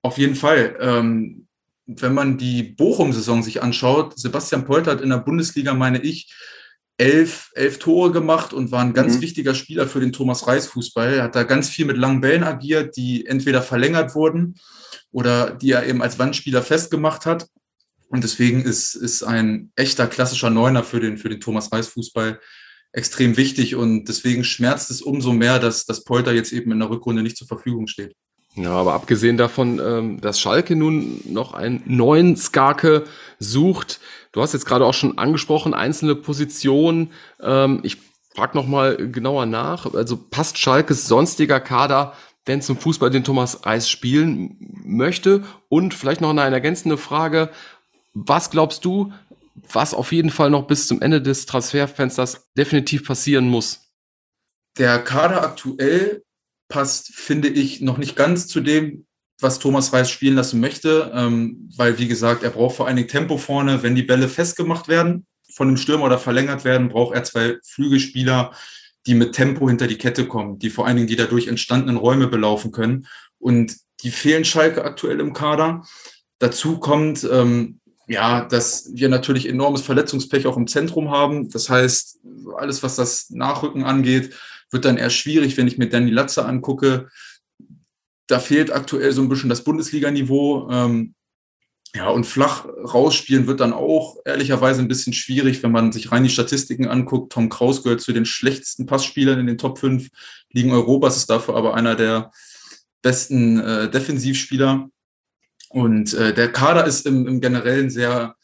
[0.03, 0.77] Auf jeden Fall.
[0.81, 1.47] Ähm,
[1.87, 6.35] wenn man die Bochum-Saison sich anschaut, Sebastian Polter hat in der Bundesliga, meine ich,
[7.03, 9.23] elf, elf Tore gemacht und war ein ganz mhm.
[9.23, 11.15] wichtiger Spieler für den Thomas Reis Fußball.
[11.15, 14.55] Er hat da ganz viel mit langen Bällen agiert, die entweder verlängert wurden
[15.11, 17.49] oder die er eben als Wandspieler festgemacht hat.
[18.09, 22.39] Und deswegen ist, ist ein echter klassischer Neuner für den, für den Thomas Reis Fußball
[22.93, 23.75] extrem wichtig.
[23.75, 27.37] Und deswegen schmerzt es umso mehr, dass, dass Polter jetzt eben in der Rückrunde nicht
[27.37, 28.15] zur Verfügung steht.
[28.55, 33.05] Ja, aber abgesehen davon, ähm, dass Schalke nun noch einen neuen Skarke
[33.39, 33.99] sucht,
[34.33, 37.13] du hast jetzt gerade auch schon angesprochen, einzelne Positionen.
[37.41, 37.99] Ähm, ich
[38.35, 39.93] frage nochmal genauer nach.
[39.95, 42.15] Also passt Schalkes sonstiger Kader
[42.47, 45.45] denn zum Fußball, den Thomas Reis spielen möchte?
[45.69, 47.51] Und vielleicht noch eine ergänzende Frage.
[48.15, 49.13] Was glaubst du,
[49.55, 53.93] was auf jeden Fall noch bis zum Ende des Transferfensters definitiv passieren muss?
[54.79, 56.23] Der Kader aktuell
[56.69, 59.07] passt, finde ich, noch nicht ganz zu dem,
[59.43, 63.09] was Thomas Reis spielen lassen möchte, ähm, weil, wie gesagt, er braucht vor allen Dingen
[63.09, 63.83] Tempo vorne.
[63.83, 68.53] Wenn die Bälle festgemacht werden von dem Stürmer oder verlängert werden, braucht er zwei Flügelspieler,
[69.07, 72.29] die mit Tempo hinter die Kette kommen, die vor allen Dingen die dadurch entstandenen Räume
[72.29, 73.07] belaufen können.
[73.39, 75.83] Und die fehlen Schalke aktuell im Kader.
[76.39, 81.51] Dazu kommt, ähm, ja, dass wir natürlich enormes Verletzungspech auch im Zentrum haben.
[81.51, 82.21] Das heißt,
[82.57, 84.35] alles, was das Nachrücken angeht,
[84.71, 87.09] wird dann eher schwierig, wenn ich mir Danny Latze angucke.
[88.27, 90.71] Da fehlt aktuell so ein bisschen das Bundesliga-Niveau.
[90.71, 91.15] Ähm,
[91.95, 96.25] ja, und flach rausspielen wird dann auch ehrlicherweise ein bisschen schwierig, wenn man sich rein
[96.25, 97.33] die Statistiken anguckt.
[97.33, 100.09] Tom Kraus gehört zu den schlechtesten Passspielern in den Top 5
[100.53, 102.31] Ligen Europas, ist dafür aber einer der
[103.03, 104.89] besten äh, Defensivspieler.
[105.69, 108.37] Und äh, der Kader ist im, im Generellen sehr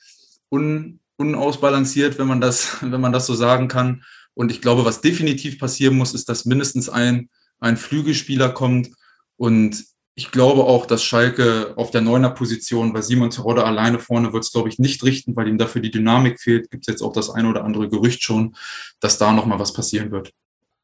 [0.50, 4.04] un, unausbalanciert, wenn man, das, wenn man das so sagen kann.
[4.34, 7.28] Und ich glaube, was definitiv passieren muss, ist, dass mindestens ein,
[7.60, 8.90] ein Flügelspieler kommt.
[9.39, 9.82] Und
[10.14, 14.43] ich glaube auch, dass Schalke auf der neuner Position bei Simon Terodde alleine vorne wird
[14.43, 16.70] es, glaube ich, nicht richten, weil ihm dafür die Dynamik fehlt.
[16.70, 18.57] Gibt es jetzt auch das ein oder andere Gerücht schon,
[18.99, 20.32] dass da nochmal was passieren wird.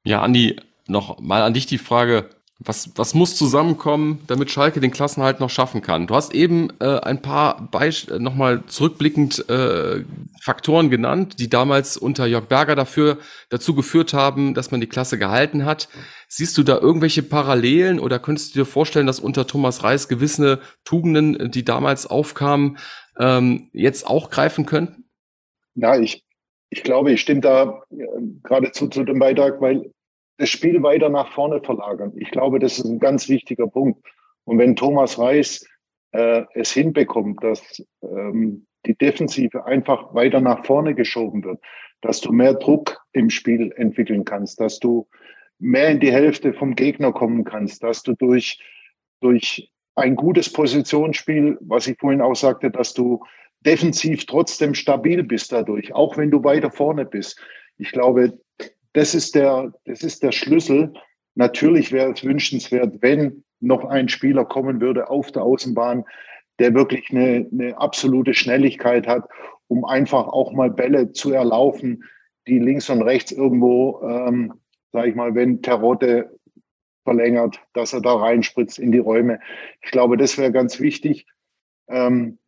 [0.05, 2.31] Ja, Andi, noch mal an dich die Frage.
[2.67, 6.07] Was, was muss zusammenkommen, damit Schalke den Klassenhalt noch schaffen kann?
[6.07, 10.03] Du hast eben äh, ein paar Beisp äh, nochmal zurückblickend äh,
[10.41, 13.19] Faktoren genannt, die damals unter Jörg Berger dafür
[13.51, 15.89] dazu geführt haben, dass man die Klasse gehalten hat.
[16.29, 20.61] Siehst du da irgendwelche Parallelen oder könntest du dir vorstellen, dass unter Thomas Reis gewisse
[20.85, 22.79] Tugenden, die damals aufkamen,
[23.19, 25.05] ähm, jetzt auch greifen könnten?
[25.75, 26.25] Ja, ich,
[26.71, 28.05] ich glaube, ich stimme da äh,
[28.43, 29.91] geradezu zu dem Beitrag, weil
[30.39, 32.13] das Spiel weiter nach vorne verlagern.
[32.17, 34.05] Ich glaube, das ist ein ganz wichtiger Punkt.
[34.45, 35.67] Und wenn Thomas Reis
[36.13, 41.61] äh, es hinbekommt, dass ähm, die Defensive einfach weiter nach vorne geschoben wird,
[42.01, 45.09] dass du mehr Druck im Spiel entwickeln kannst, dass du
[45.59, 48.61] mehr in die Hälfte vom Gegner kommen kannst, dass du durch,
[49.21, 53.25] durch ein gutes Positionsspiel, was ich vorhin auch sagte, dass du
[53.61, 57.41] defensiv trotzdem stabil bist dadurch, auch wenn du weiter vorne bist.
[57.79, 58.39] Ich glaube,
[58.95, 60.93] das ist der, das ist der Schlüssel.
[61.35, 66.05] Natürlich wäre es wünschenswert, wenn noch ein Spieler kommen würde auf der Außenbahn,
[66.59, 69.29] der wirklich eine, eine absolute Schnelligkeit hat,
[69.67, 72.05] um einfach auch mal Bälle zu erlaufen,
[72.47, 74.55] die links und rechts irgendwo, ähm,
[74.93, 76.39] sage ich mal, wenn Terrotte
[77.05, 79.41] verlängert, dass er da reinspritzt in die Räume.
[79.83, 81.27] Ich glaube, das wäre ganz wichtig.
[81.89, 82.39] Ähm,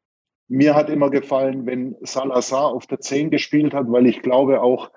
[0.48, 4.92] mir hat immer gefallen, wenn Salazar auf der 10 gespielt hat, weil ich glaube auch,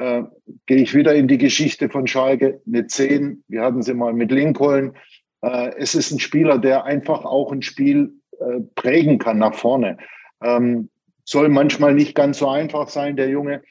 [0.00, 0.24] äh,
[0.66, 3.44] gehe ich wieder in die Geschichte von Schalke, eine 10.
[3.48, 4.96] Wir hatten sie mal mit Lincoln.
[5.42, 9.98] Äh, es ist ein Spieler, der einfach auch ein Spiel äh, prägen kann nach vorne.
[10.42, 10.88] Ähm,
[11.24, 13.62] soll manchmal nicht ganz so einfach sein, der Junge.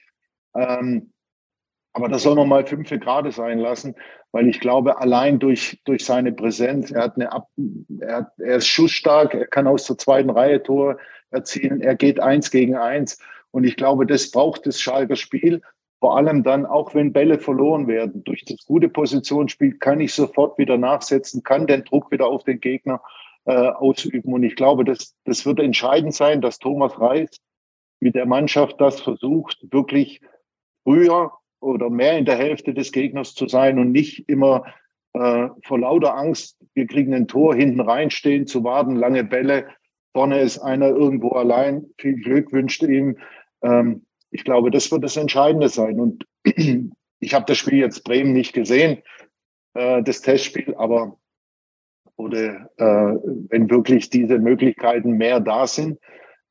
[0.55, 1.11] Ähm,
[1.93, 3.95] aber das soll man mal fünf Grade sein lassen,
[4.31, 7.49] weil ich glaube, allein durch, durch seine Präsenz, er hat eine Ab,
[7.99, 10.99] er, hat, er ist schussstark, er kann aus der zweiten Reihe Tor
[11.31, 13.19] erzielen, er geht eins gegen eins.
[13.51, 15.61] Und ich glaube, das braucht das Schalker Spiel.
[15.99, 20.57] Vor allem dann, auch wenn Bälle verloren werden, durch das gute Positionsspiel kann ich sofort
[20.57, 23.01] wieder nachsetzen, kann den Druck wieder auf den Gegner
[23.45, 24.33] äh, ausüben.
[24.33, 27.41] Und ich glaube, das, das wird entscheidend sein, dass Thomas Reis
[27.99, 30.21] mit der Mannschaft das versucht, wirklich
[30.83, 34.63] früher oder mehr in der Hälfte des Gegners zu sein und nicht immer
[35.13, 39.67] äh, vor lauter Angst, wir kriegen ein Tor hinten reinstehen, zu warten, lange Bälle.
[40.13, 41.87] Vorne ist einer irgendwo allein.
[41.97, 43.17] Viel Glück wünscht ihm.
[43.61, 45.99] Ähm, ich glaube, das wird das Entscheidende sein.
[45.99, 46.25] Und
[47.19, 49.01] ich habe das Spiel jetzt Bremen nicht gesehen,
[49.73, 51.17] äh, das Testspiel, aber
[52.15, 53.17] oder äh,
[53.49, 55.99] wenn wirklich diese Möglichkeiten mehr da sind,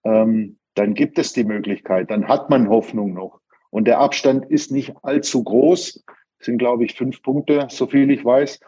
[0.04, 3.40] ähm, dann gibt es die Möglichkeit, dann hat man Hoffnung noch.
[3.70, 6.04] Und der Abstand ist nicht allzu groß,
[6.38, 8.60] das sind glaube ich fünf Punkte, so viel ich weiß.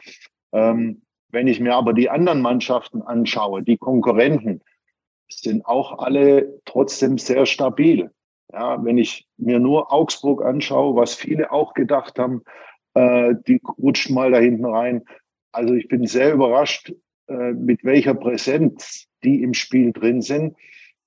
[0.53, 4.61] Ähm, wenn ich mir aber die anderen Mannschaften anschaue, die Konkurrenten,
[5.29, 8.11] sind auch alle trotzdem sehr stabil.
[8.53, 12.43] Ja, wenn ich mir nur Augsburg anschaue, was viele auch gedacht haben,
[12.95, 15.03] äh, die rutschen mal da hinten rein.
[15.53, 16.93] Also ich bin sehr überrascht,
[17.29, 20.57] äh, mit welcher Präsenz die im Spiel drin sind,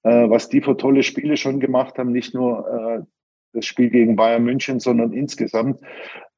[0.03, 3.05] äh, was die für tolle Spiele schon gemacht haben, nicht nur äh,
[3.53, 5.79] das Spiel gegen Bayern München, sondern insgesamt.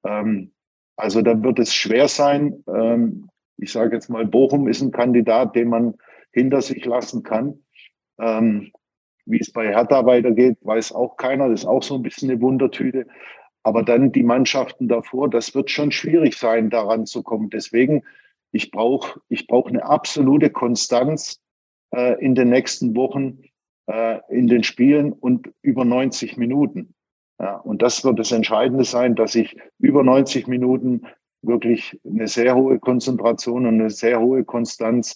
[0.03, 0.51] Ähm,
[0.95, 2.64] also da wird es schwer sein.
[2.68, 5.95] Ähm, ich sage jetzt mal, Bochum ist ein Kandidat, den man
[6.32, 7.64] hinter sich lassen kann.
[8.20, 8.72] Ähm,
[9.26, 11.50] wie es bei Hertha weitergeht, weiß auch keiner.
[11.50, 13.08] Das ist auch so ein bisschen eine Wundertüte.
[13.64, 17.50] Aber dann die Mannschaften davor, das wird schon schwierig sein, daran zu kommen.
[17.50, 18.04] Deswegen,
[18.52, 21.42] ich brauche ich brauch eine absolute Konstanz
[21.92, 23.42] äh, in den nächsten Wochen
[23.88, 26.94] äh, in den Spielen und über 90 Minuten.
[27.40, 31.06] Ja, und das wird das Entscheidende sein, dass ich über 90 Minuten
[31.42, 35.16] wirklich eine sehr hohe Konzentration und eine sehr hohe Konstanz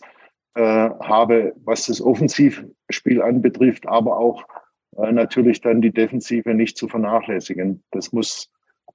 [0.56, 4.44] äh, habe, was das Offensivspiel anbetrifft, aber auch
[4.98, 7.84] äh, natürlich dann die Defensive nicht zu vernachlässigen.
[7.92, 8.50] Das muss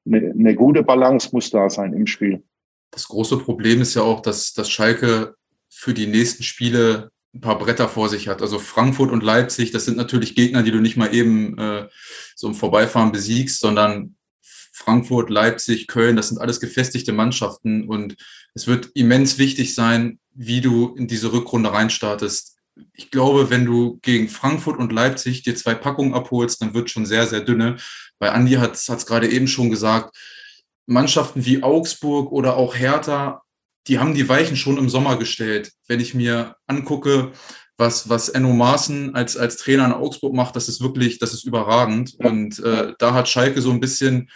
[0.07, 2.42] eine, eine gute Balance muss da sein im Spiel.
[2.90, 5.34] Das große Problem ist ja auch, dass, dass Schalke
[5.68, 8.42] für die nächsten Spiele ein paar Bretter vor sich hat.
[8.42, 11.88] Also Frankfurt und Leipzig, das sind natürlich Gegner, die du nicht mal eben äh,
[12.36, 14.16] so im Vorbeifahren besiegst, sondern
[14.72, 18.16] Frankfurt, Leipzig, Köln, das sind alles gefestigte Mannschaften und
[18.55, 22.57] es wird immens wichtig sein, wie du in diese Rückrunde reinstartest.
[22.93, 27.07] Ich glaube, wenn du gegen Frankfurt und Leipzig dir zwei Packungen abholst, dann wird schon
[27.07, 27.76] sehr, sehr dünne.
[28.18, 30.16] Weil Andi hat es gerade eben schon gesagt,
[30.87, 33.45] Mannschaften wie Augsburg oder auch Hertha
[33.87, 35.72] die haben die Weichen schon im Sommer gestellt.
[35.87, 37.32] Wenn ich mir angucke,
[37.76, 41.45] was, was Enno Maaßen als, als Trainer in Augsburg macht, das ist wirklich, das ist
[41.45, 42.14] überragend.
[42.18, 44.30] Und äh, da hat Schalke so ein bisschen,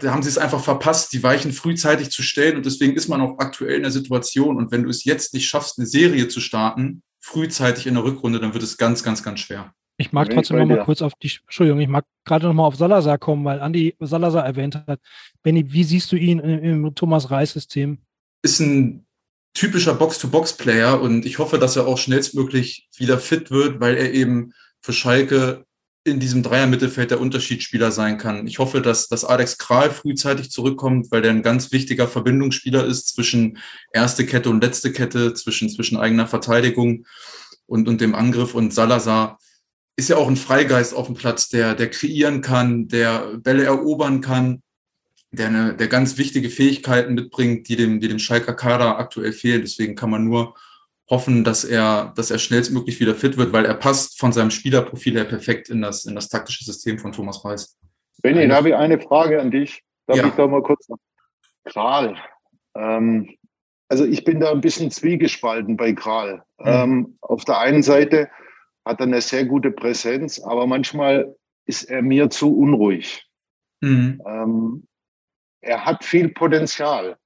[0.00, 2.56] da haben sie es einfach verpasst, die Weichen frühzeitig zu stellen.
[2.56, 4.56] Und deswegen ist man auch aktuell in der Situation.
[4.56, 8.40] Und wenn du es jetzt nicht schaffst, eine Serie zu starten, frühzeitig in der Rückrunde,
[8.40, 9.72] dann wird es ganz, ganz, ganz schwer.
[9.98, 12.76] Ich mag trotzdem noch mal kurz auf die, Entschuldigung, ich mag gerade noch mal auf
[12.76, 15.00] Salazar kommen, weil Andi Salazar erwähnt hat.
[15.42, 17.98] Benny, wie siehst du ihn im, im Thomas Reis-System?
[18.42, 19.06] ist ein
[19.54, 24.52] typischer Box-to-Box-Player und ich hoffe, dass er auch schnellstmöglich wieder fit wird, weil er eben
[24.80, 25.64] für Schalke
[26.04, 28.46] in diesem Dreier-Mittelfeld der Unterschiedsspieler sein kann.
[28.46, 33.08] Ich hoffe, dass, dass Alex Kral frühzeitig zurückkommt, weil der ein ganz wichtiger Verbindungsspieler ist
[33.08, 33.58] zwischen
[33.92, 37.06] erste Kette und letzte Kette, zwischen, zwischen eigener Verteidigung
[37.66, 38.54] und, und dem Angriff.
[38.54, 39.38] Und Salazar
[39.96, 44.20] ist ja auch ein Freigeist auf dem Platz, der, der kreieren kann, der Bälle erobern
[44.20, 44.62] kann
[45.32, 49.62] der, eine, der ganz wichtige Fähigkeiten mitbringt, die dem, die dem Schalker Kader aktuell fehlen.
[49.62, 50.54] Deswegen kann man nur
[51.10, 55.14] hoffen, dass er, dass er schnellstmöglich wieder fit wird, weil er passt von seinem Spielerprofil
[55.14, 57.78] her perfekt in das, in das taktische System von Thomas Reis.
[58.22, 59.82] Benny, da habe ich eine Frage an dich.
[60.06, 60.26] Darf ja.
[60.26, 60.88] ich da mal kurz?
[61.64, 62.16] Kral.
[62.74, 63.36] Ähm,
[63.88, 66.42] also ich bin da ein bisschen zwiegespalten bei Kral.
[66.58, 66.66] Mhm.
[66.66, 68.30] Ähm, auf der einen Seite
[68.84, 71.36] hat er eine sehr gute Präsenz, aber manchmal
[71.66, 73.26] ist er mir zu unruhig.
[73.80, 74.22] Mhm.
[74.26, 74.86] Ähm,
[75.60, 77.16] er hat viel Potenzial.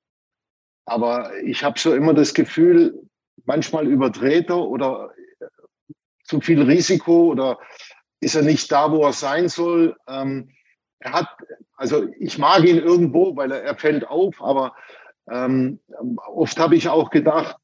[0.86, 3.05] Aber ich habe so immer das Gefühl,
[3.46, 5.10] manchmal überdreht er oder
[6.24, 7.58] zu viel Risiko oder
[8.20, 9.96] ist er nicht da, wo er sein soll.
[10.08, 10.50] Ähm,
[10.98, 11.28] er hat,
[11.76, 14.74] also ich mag ihn irgendwo, weil er, er fällt auf, aber
[15.30, 15.80] ähm,
[16.26, 17.56] oft habe ich auch gedacht,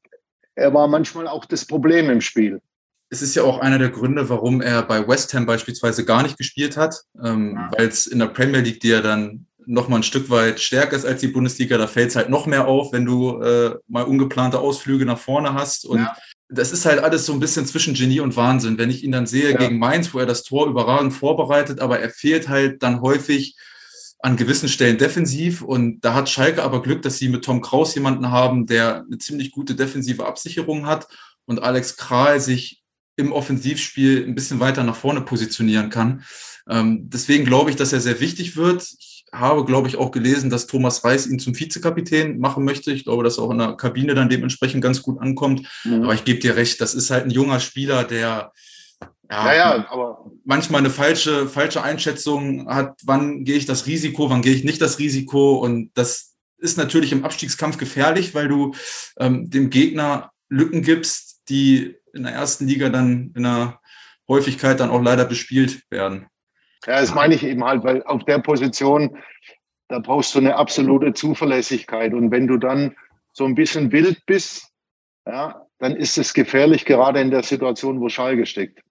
[0.55, 2.61] er war manchmal auch das Problem im Spiel.
[3.09, 6.37] Es ist ja auch einer der Gründe, warum er bei West Ham beispielsweise gar nicht
[6.37, 7.71] gespielt hat, ähm, ja.
[7.77, 10.95] weil es in der Premier League, die er dann noch mal ein Stück weit stärker
[10.95, 11.77] ist als die Bundesliga.
[11.77, 15.53] Da fällt es halt noch mehr auf, wenn du äh, mal ungeplante Ausflüge nach vorne
[15.53, 15.85] hast.
[15.85, 16.15] Und ja.
[16.49, 18.77] das ist halt alles so ein bisschen zwischen Genie und Wahnsinn.
[18.77, 19.57] Wenn ich ihn dann sehe ja.
[19.57, 23.55] gegen Mainz, wo er das Tor überragend vorbereitet, aber er fehlt halt dann häufig
[24.19, 25.61] an gewissen Stellen defensiv.
[25.61, 29.17] Und da hat Schalke aber Glück, dass sie mit Tom Kraus jemanden haben, der eine
[29.17, 31.07] ziemlich gute defensive Absicherung hat
[31.45, 32.81] und Alex Kral sich
[33.15, 36.23] im Offensivspiel ein bisschen weiter nach vorne positionieren kann.
[36.67, 38.87] Ähm, deswegen glaube ich, dass er sehr wichtig wird.
[38.99, 42.91] Ich habe, glaube ich, auch gelesen, dass Thomas Reis ihn zum Vizekapitän machen möchte.
[42.91, 45.67] Ich glaube, dass er auch in der Kabine dann dementsprechend ganz gut ankommt.
[45.83, 46.03] Mhm.
[46.03, 48.51] Aber ich gebe dir recht, das ist halt ein junger Spieler, der
[49.31, 54.43] ja, ja, aber manchmal eine falsche, falsche Einschätzung hat, wann gehe ich das Risiko, wann
[54.43, 55.55] gehe ich nicht das Risiko.
[55.55, 58.75] Und das ist natürlich im Abstiegskampf gefährlich, weil du
[59.17, 63.79] ähm, dem Gegner Lücken gibst, die in der ersten Liga dann in der
[64.27, 66.27] Häufigkeit dann auch leider bespielt werden.
[66.85, 69.17] Ja, das meine ich eben halt, weil auf der Position,
[69.87, 72.13] da brauchst du eine absolute Zuverlässigkeit.
[72.13, 72.95] Und wenn du dann
[73.31, 74.69] so ein bisschen wild bist,
[75.25, 78.81] ja, dann ist es gefährlich, gerade in der Situation, wo Schalke steckt.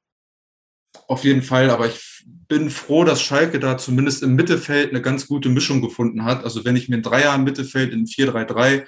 [1.07, 5.27] Auf jeden Fall, aber ich bin froh, dass Schalke da zumindest im Mittelfeld eine ganz
[5.27, 6.45] gute Mischung gefunden hat.
[6.45, 8.87] Also wenn ich mir ein Dreier im Mittelfeld in 4-3-3,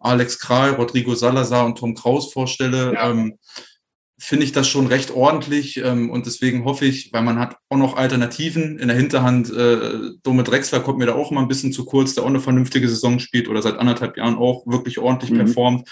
[0.00, 3.10] Alex Kral, Rodrigo Salazar und Tom Kraus vorstelle, ja.
[3.10, 3.38] ähm,
[4.24, 7.76] finde ich das schon recht ordentlich ähm, und deswegen hoffe ich, weil man hat auch
[7.76, 9.52] noch Alternativen in der Hinterhand.
[9.52, 12.40] Äh, Dome Drexler kommt mir da auch immer ein bisschen zu kurz, der auch eine
[12.40, 15.36] vernünftige Saison spielt oder seit anderthalb Jahren auch wirklich ordentlich mhm.
[15.36, 15.90] performt,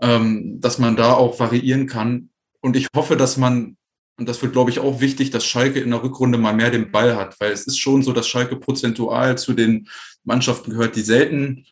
[0.00, 2.30] ähm, dass man da auch variieren kann.
[2.60, 3.76] Und ich hoffe, dass man,
[4.18, 6.90] und das wird, glaube ich, auch wichtig, dass Schalke in der Rückrunde mal mehr den
[6.90, 9.88] Ball hat, weil es ist schon so, dass Schalke prozentual zu den
[10.24, 11.66] Mannschaften gehört, die selten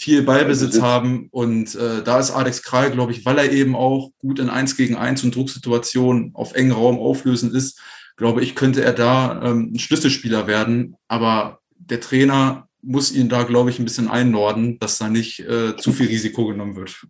[0.00, 1.28] viel Ballbesitz haben.
[1.30, 4.76] Und äh, da ist Alex Kral, glaube ich, weil er eben auch gut in 1
[4.76, 7.80] gegen 1 und Drucksituationen auf engen Raum auflösen ist,
[8.16, 10.96] glaube ich, könnte er da ähm, ein Schlüsselspieler werden.
[11.06, 15.76] Aber der Trainer muss ihn da, glaube ich, ein bisschen einnorden, dass da nicht äh,
[15.76, 17.06] zu viel Risiko genommen wird.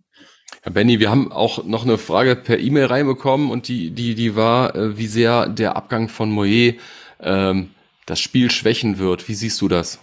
[0.61, 4.35] Herr Benny, wir haben auch noch eine Frage per E-Mail reinbekommen und die, die, die
[4.35, 6.73] war, äh, wie sehr der Abgang von Moyer
[7.21, 7.69] ähm,
[8.05, 9.29] das Spiel schwächen wird.
[9.29, 9.99] Wie siehst du das?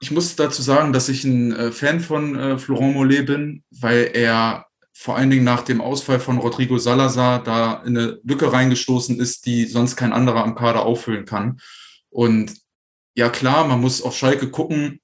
[0.00, 4.10] Ich muss dazu sagen, dass ich ein äh, Fan von äh, Florent Mollet bin, weil
[4.12, 9.18] er vor allen Dingen nach dem Ausfall von Rodrigo Salazar da in eine Lücke reingestoßen
[9.18, 11.60] ist, die sonst kein anderer am Kader auffüllen kann.
[12.10, 12.54] Und
[13.14, 15.00] ja klar, man muss auf Schalke gucken,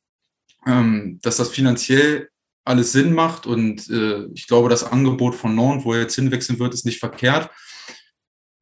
[0.67, 2.29] ähm, dass das finanziell
[2.65, 6.59] alles Sinn macht und äh, ich glaube, das Angebot von Nantes, wo er jetzt hinwechseln
[6.59, 7.51] wird, ist nicht verkehrt.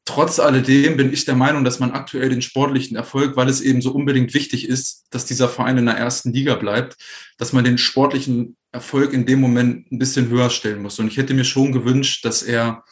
[0.09, 3.82] Trotz alledem bin ich der Meinung, dass man aktuell den sportlichen Erfolg, weil es eben
[3.82, 6.96] so unbedingt wichtig ist, dass dieser Verein in der ersten Liga bleibt,
[7.36, 10.98] dass man den sportlichen Erfolg in dem Moment ein bisschen höher stellen muss.
[10.98, 12.84] Und ich hätte mir schon gewünscht, dass er,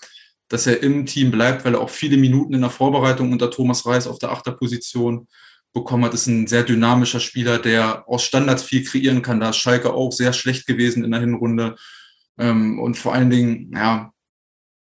[0.49, 3.87] dass er im Team bleibt, weil er auch viele Minuten in der Vorbereitung unter Thomas
[3.87, 5.27] Reis auf der Achterposition
[5.73, 6.13] bekommen hat.
[6.13, 9.41] Ist ein sehr dynamischer Spieler, der aus Standards viel kreieren kann.
[9.41, 11.77] Da ist Schalke auch sehr schlecht gewesen in der Hinrunde.
[12.37, 14.13] Ähm, und vor allen Dingen, ja,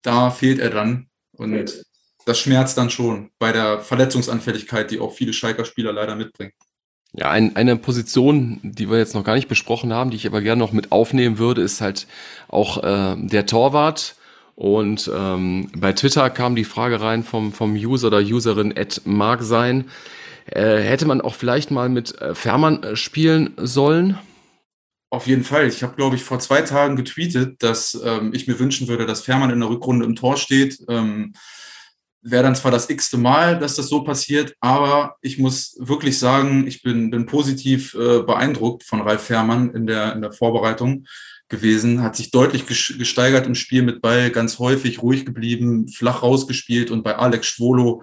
[0.02, 1.08] da fehlt er dann.
[1.34, 1.86] Und
[2.26, 6.54] das schmerzt dann schon bei der Verletzungsanfälligkeit, die auch viele Schalker Spieler leider mitbringen.
[7.14, 10.42] Ja, ein, eine Position, die wir jetzt noch gar nicht besprochen haben, die ich aber
[10.42, 12.08] gerne noch mit aufnehmen würde, ist halt
[12.50, 14.16] auch äh, der Torwart.
[14.56, 19.44] Und ähm, bei Twitter kam die Frage rein vom, vom User oder Userin at Mark
[19.44, 19.86] sein.
[20.46, 24.18] Äh, hätte man auch vielleicht mal mit äh, Fährmann äh, spielen sollen?
[25.10, 25.68] Auf jeden Fall.
[25.68, 29.22] Ich habe, glaube ich, vor zwei Tagen getweetet, dass ähm, ich mir wünschen würde, dass
[29.22, 30.80] Fährmann in der Rückrunde im Tor steht.
[30.90, 31.34] Ähm,
[32.28, 36.66] Wäre dann zwar das x-te Mal, dass das so passiert, aber ich muss wirklich sagen,
[36.66, 41.06] ich bin, bin positiv äh, beeindruckt von Ralf Fährmann in der, in der Vorbereitung
[41.50, 46.90] gewesen, hat sich deutlich gesteigert im Spiel mit Ball, ganz häufig ruhig geblieben, flach rausgespielt
[46.90, 48.02] und bei Alex Schwolo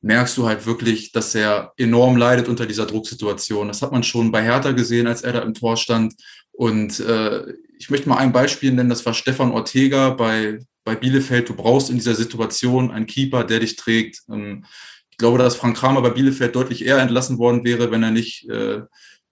[0.00, 3.68] merkst du halt wirklich, dass er enorm leidet unter dieser Drucksituation.
[3.68, 6.14] Das hat man schon bei Hertha gesehen, als er da im Tor stand.
[6.50, 7.44] Und äh,
[7.78, 11.48] ich möchte mal ein Beispiel nennen, das war Stefan Ortega bei, bei Bielefeld.
[11.48, 14.22] Du brauchst in dieser Situation einen Keeper, der dich trägt.
[14.30, 14.64] Ähm,
[15.10, 18.48] ich glaube, dass Frank Kramer bei Bielefeld deutlich eher entlassen worden wäre, wenn er nicht
[18.48, 18.82] äh,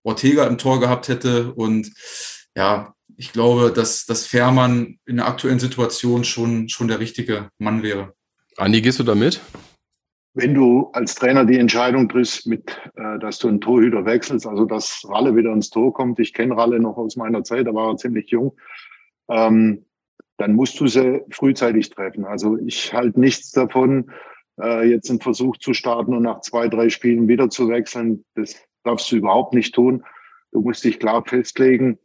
[0.03, 1.53] Ortega im Tor gehabt hätte.
[1.55, 1.93] Und
[2.57, 7.83] ja, ich glaube, dass, dass Fährmann in der aktuellen Situation schon, schon der richtige Mann
[7.83, 8.15] wäre.
[8.57, 9.41] Andi, gehst du damit?
[10.35, 14.65] wenn du als Trainer die Entscheidung triffst, mit, äh, dass du einen Torhüter wechselst, also
[14.65, 17.93] dass Ralle wieder ins Tor kommt, ich kenne Ralle noch aus meiner Zeit, da war
[17.93, 18.57] er ziemlich jung,
[19.29, 19.85] ähm,
[20.41, 22.24] dann musst du sie frühzeitig treffen.
[22.24, 24.11] Also ich halte nichts davon,
[24.59, 28.24] äh, jetzt einen Versuch zu starten und nach zwei, drei Spielen wieder zu wechseln.
[28.34, 30.03] Das darfst du überhaupt nicht tun.
[30.51, 31.99] Du musst dich klar festlegen.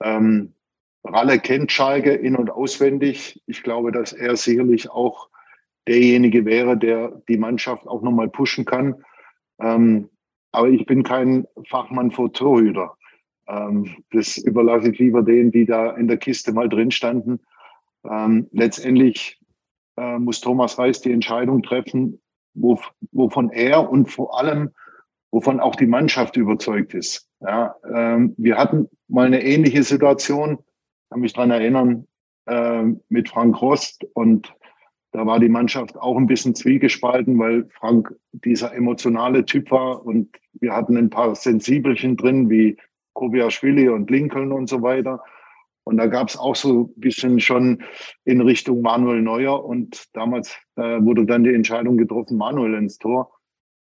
[0.00, 0.54] Ähm,
[1.02, 3.42] Ralle kennt Schalke in- und auswendig.
[3.46, 5.28] Ich glaube, dass er sicherlich auch
[5.88, 9.02] derjenige wäre, der die Mannschaft auch nochmal pushen kann.
[9.60, 10.08] Ähm,
[10.52, 12.96] aber ich bin kein Fachmann vor Torhüter.
[13.48, 17.40] Ähm, das überlasse ich lieber denen, die da in der Kiste mal drin standen.
[18.08, 19.40] Ähm, letztendlich
[19.96, 22.20] äh, muss Thomas Reis die Entscheidung treffen,
[22.54, 22.78] wo,
[23.12, 24.70] wovon er und vor allem,
[25.30, 27.28] wovon auch die Mannschaft überzeugt ist.
[27.40, 30.58] Ja, ähm, wir hatten mal eine ähnliche Situation,
[31.10, 32.06] kann mich dran erinnern,
[32.46, 34.54] äh, mit Frank Rost und
[35.12, 40.38] da war die Mannschaft auch ein bisschen zwiegespalten, weil Frank dieser emotionale Typ war und
[40.54, 42.78] wir hatten ein paar Sensibelchen drin, wie
[43.12, 45.22] Kobiaschwili und Lincoln und so weiter.
[45.84, 47.82] Und da gab es auch so ein bisschen schon
[48.24, 49.64] in Richtung Manuel Neuer.
[49.64, 53.32] Und damals äh, wurde dann die Entscheidung getroffen, Manuel ins Tor,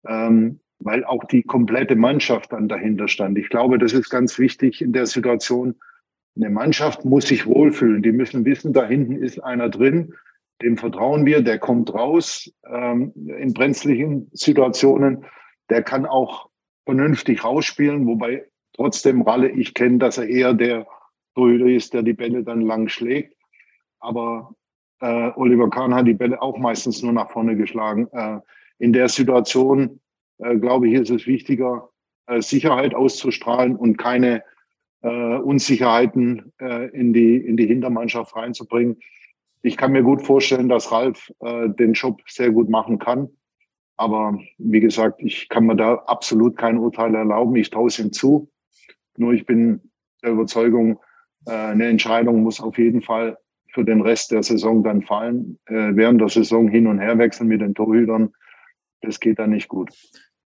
[0.07, 3.38] ähm, weil auch die komplette Mannschaft dann dahinter stand.
[3.38, 5.74] Ich glaube, das ist ganz wichtig in der Situation.
[6.36, 8.03] Eine Mannschaft muss sich wohlfühlen.
[8.03, 10.12] Die müssen wissen, da hinten ist einer drin,
[10.62, 15.24] dem vertrauen wir, der kommt raus ähm, in brenzlichen Situationen,
[15.70, 16.49] der kann auch
[16.84, 20.86] vernünftig rausspielen, wobei trotzdem Ralle, ich kenne, dass er eher der
[21.37, 23.37] Torhüter ist, der die Bälle dann lang schlägt.
[24.01, 24.55] Aber
[25.01, 28.09] äh, Oliver Kahn hat die Bälle auch meistens nur nach vorne geschlagen.
[28.12, 28.41] Äh,
[28.78, 30.01] in der Situation,
[30.39, 31.91] äh, glaube ich, ist es wichtiger,
[32.26, 34.43] äh, Sicherheit auszustrahlen und keine
[35.03, 38.97] äh, Unsicherheiten äh, in, die, in die Hintermannschaft reinzubringen
[39.66, 43.28] ich kann mir gut vorstellen, dass Ralf äh, den Job sehr gut machen kann.
[43.97, 47.57] Aber wie gesagt, ich kann mir da absolut kein Urteil erlauben.
[47.57, 48.49] Ich traue es ihm zu.
[49.16, 49.80] Nur ich bin
[50.22, 51.01] der Überzeugung,
[51.51, 53.38] eine Entscheidung muss auf jeden Fall
[53.72, 55.59] für den Rest der Saison dann fallen.
[55.66, 58.32] Äh, während der Saison hin und her wechseln mit den Torhütern,
[59.03, 59.90] das geht dann nicht gut.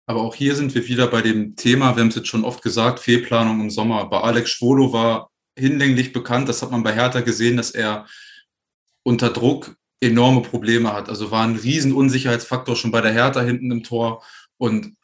[0.06, 2.62] Aber auch hier sind wir wieder bei dem Thema, wir haben es jetzt schon oft
[2.62, 4.08] gesagt, Fehlplanung im Sommer.
[4.08, 8.06] Bei Alex Schwolo war hinlänglich bekannt, das hat man bei Hertha gesehen, dass er
[9.02, 11.10] unter Druck enorme Probleme hat.
[11.10, 14.22] Also war ein riesen Unsicherheitsfaktor schon bei der Hertha hinten im Tor.
[14.56, 14.94] Und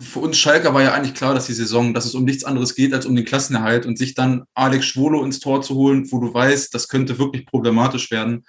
[0.00, 2.74] für uns Schalker war ja eigentlich klar, dass die Saison, dass es um nichts anderes
[2.74, 6.20] geht als um den Klassenerhalt und sich dann Alex Schwolo ins Tor zu holen, wo
[6.20, 8.44] du weißt, das könnte wirklich problematisch werden.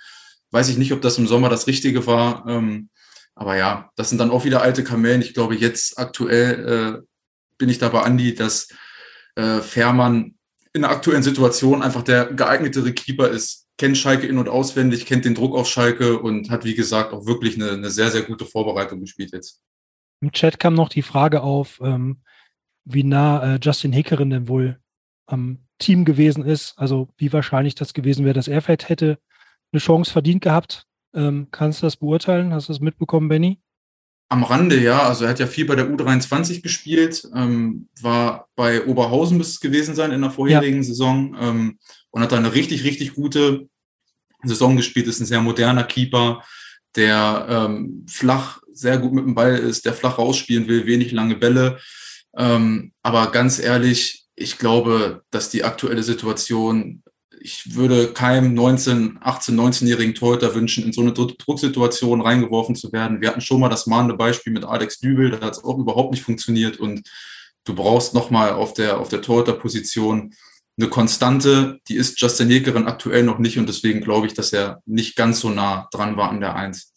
[0.51, 2.45] Weiß ich nicht, ob das im Sommer das Richtige war.
[2.47, 2.89] Ähm,
[3.35, 5.21] aber ja, das sind dann auch wieder alte Kamellen.
[5.21, 7.07] Ich glaube, jetzt aktuell äh,
[7.57, 8.69] bin ich da bei Andi, dass
[9.35, 10.35] äh, Fährmann
[10.73, 15.25] in der aktuellen Situation einfach der geeignetere Keeper ist, kennt Schalke in- und auswendig, kennt
[15.25, 18.45] den Druck auf Schalke und hat, wie gesagt, auch wirklich eine, eine sehr, sehr gute
[18.45, 19.61] Vorbereitung gespielt jetzt.
[20.21, 22.21] Im Chat kam noch die Frage auf, ähm,
[22.85, 24.79] wie nah äh, Justin Hickerin denn wohl
[25.25, 26.73] am Team gewesen ist.
[26.77, 29.19] Also wie wahrscheinlich das gewesen wäre, dass er vielleicht hätte
[29.71, 30.85] eine Chance verdient gehabt.
[31.13, 32.53] Ähm, kannst du das beurteilen?
[32.53, 33.59] Hast du das mitbekommen, Benny?
[34.29, 35.03] Am Rande, ja.
[35.03, 39.59] Also er hat ja viel bei der U23 gespielt, ähm, war bei Oberhausen müsste es
[39.61, 40.83] gewesen sein in der vorherigen ja.
[40.83, 43.69] Saison ähm, und hat da eine richtig, richtig gute
[44.43, 45.07] Saison gespielt.
[45.07, 46.43] Ist ein sehr moderner Keeper,
[46.97, 51.35] der ähm, flach sehr gut mit dem Ball ist, der flach rausspielen will, wenig lange
[51.35, 51.79] Bälle.
[52.35, 57.03] Ähm, aber ganz ehrlich, ich glaube, dass die aktuelle Situation,
[57.39, 63.21] ich würde keinem 19, 18, 19-jährigen Torhüter wünschen, in so eine Drucksituation reingeworfen zu werden.
[63.21, 66.11] Wir hatten schon mal das mahnende Beispiel mit Alex Dübel, da hat es auch überhaupt
[66.11, 67.09] nicht funktioniert und
[67.63, 70.33] du brauchst nochmal auf der, auf der Torhüterposition
[70.77, 74.81] eine Konstante, die ist Justin Jägerin aktuell noch nicht und deswegen glaube ich, dass er
[74.85, 76.93] nicht ganz so nah dran war an der Eins.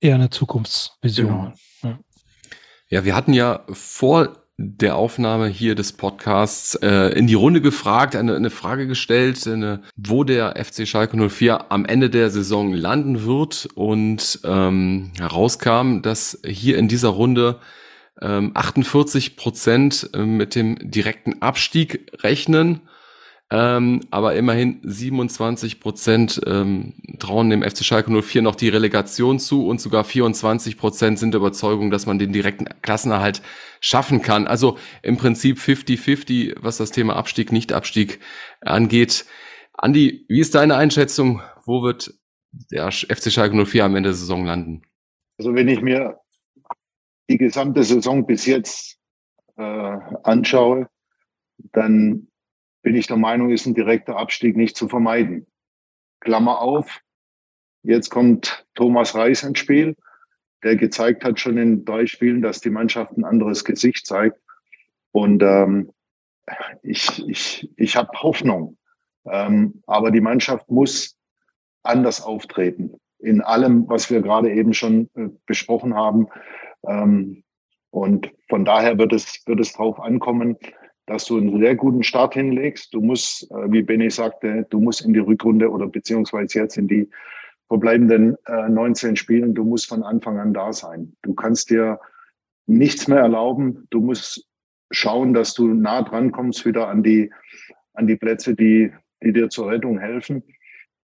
[0.00, 1.28] Eher eine Zukunftsvision.
[1.28, 1.52] Genau.
[1.82, 1.98] Ja.
[2.88, 8.16] ja, wir hatten ja vor der Aufnahme hier des Podcasts äh, in die Runde gefragt,
[8.16, 13.24] eine, eine Frage gestellt, eine, wo der FC Schalke 04 am Ende der Saison landen
[13.24, 17.58] wird und ähm, herauskam, dass hier in dieser Runde
[18.22, 22.80] ähm, 48 Prozent äh, mit dem direkten Abstieg rechnen
[23.48, 29.68] ähm, aber immerhin 27 Prozent ähm, trauen dem FC Schalke 04 noch die Relegation zu
[29.68, 33.42] und sogar 24 Prozent sind der Überzeugung, dass man den direkten Klassenerhalt
[33.80, 34.48] schaffen kann.
[34.48, 38.18] Also im Prinzip 50-50, was das Thema Abstieg, Nicht-Abstieg
[38.62, 39.26] angeht.
[39.74, 41.40] Andi, wie ist deine Einschätzung?
[41.64, 42.14] Wo wird
[42.72, 44.82] der FC Schalke 04 am Ende der Saison landen?
[45.38, 46.18] Also wenn ich mir
[47.30, 48.98] die gesamte Saison bis jetzt
[49.56, 49.62] äh,
[50.24, 50.88] anschaue,
[51.72, 52.28] dann
[52.86, 55.48] bin ich der Meinung, ist ein direkter Abstieg nicht zu vermeiden.
[56.20, 57.00] Klammer auf,
[57.82, 59.96] jetzt kommt Thomas Reis ins Spiel,
[60.62, 64.38] der gezeigt hat schon in drei Spielen, dass die Mannschaft ein anderes Gesicht zeigt.
[65.10, 65.90] Und ähm,
[66.84, 68.78] ich, ich, ich habe Hoffnung.
[69.28, 71.18] Ähm, aber die Mannschaft muss
[71.82, 73.00] anders auftreten.
[73.18, 76.28] In allem, was wir gerade eben schon äh, besprochen haben.
[76.86, 77.42] Ähm,
[77.90, 80.56] und von daher wird es, wird es drauf ankommen,
[81.06, 82.92] dass du einen sehr guten Start hinlegst.
[82.92, 86.88] Du musst, äh, wie Benny sagte, du musst in die Rückrunde oder beziehungsweise jetzt in
[86.88, 87.08] die
[87.68, 91.16] verbleibenden äh, 19 Spielen, du musst von Anfang an da sein.
[91.22, 92.00] Du kannst dir
[92.66, 93.86] nichts mehr erlauben.
[93.90, 94.46] Du musst
[94.90, 97.32] schauen, dass du nah dran kommst wieder an die,
[97.94, 98.92] an die Plätze, die,
[99.22, 100.42] die dir zur Rettung helfen.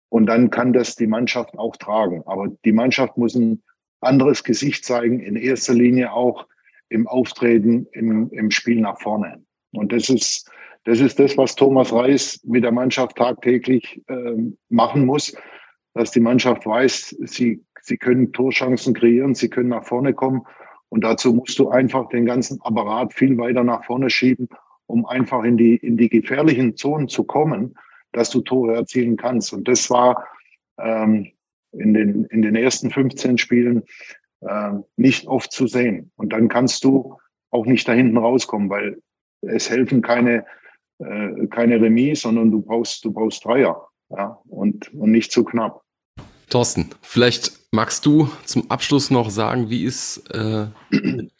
[0.08, 2.22] Und dann kann das die Mannschaft auch tragen.
[2.26, 3.62] Aber die Mannschaft muss ein
[4.00, 6.46] anderes Gesicht zeigen, in erster Linie auch
[6.88, 9.42] im Auftreten, im, im Spiel nach vorne.
[9.72, 10.50] Und das ist,
[10.84, 14.34] das ist das, was Thomas Reis mit der Mannschaft tagtäglich äh,
[14.68, 15.34] machen muss,
[15.94, 20.42] dass die Mannschaft weiß, sie, sie können Torchancen kreieren, sie können nach vorne kommen.
[20.88, 24.48] Und dazu musst du einfach den ganzen Apparat viel weiter nach vorne schieben,
[24.86, 27.74] um einfach in die, in die gefährlichen Zonen zu kommen,
[28.12, 29.52] dass du Tore erzielen kannst.
[29.52, 30.26] Und das war
[30.78, 31.32] ähm,
[31.72, 33.84] in, den, in den ersten 15 Spielen
[34.40, 36.10] äh, nicht oft zu sehen.
[36.16, 37.18] Und dann kannst du
[37.50, 38.98] auch nicht da hinten rauskommen, weil
[39.42, 40.44] es helfen keine,
[40.98, 43.88] äh, keine Remis, sondern du brauchst, du brauchst Dreier.
[44.10, 45.82] Ja, und, und nicht zu knapp.
[46.50, 50.66] Thorsten, vielleicht magst du zum Abschluss noch sagen, wie es äh,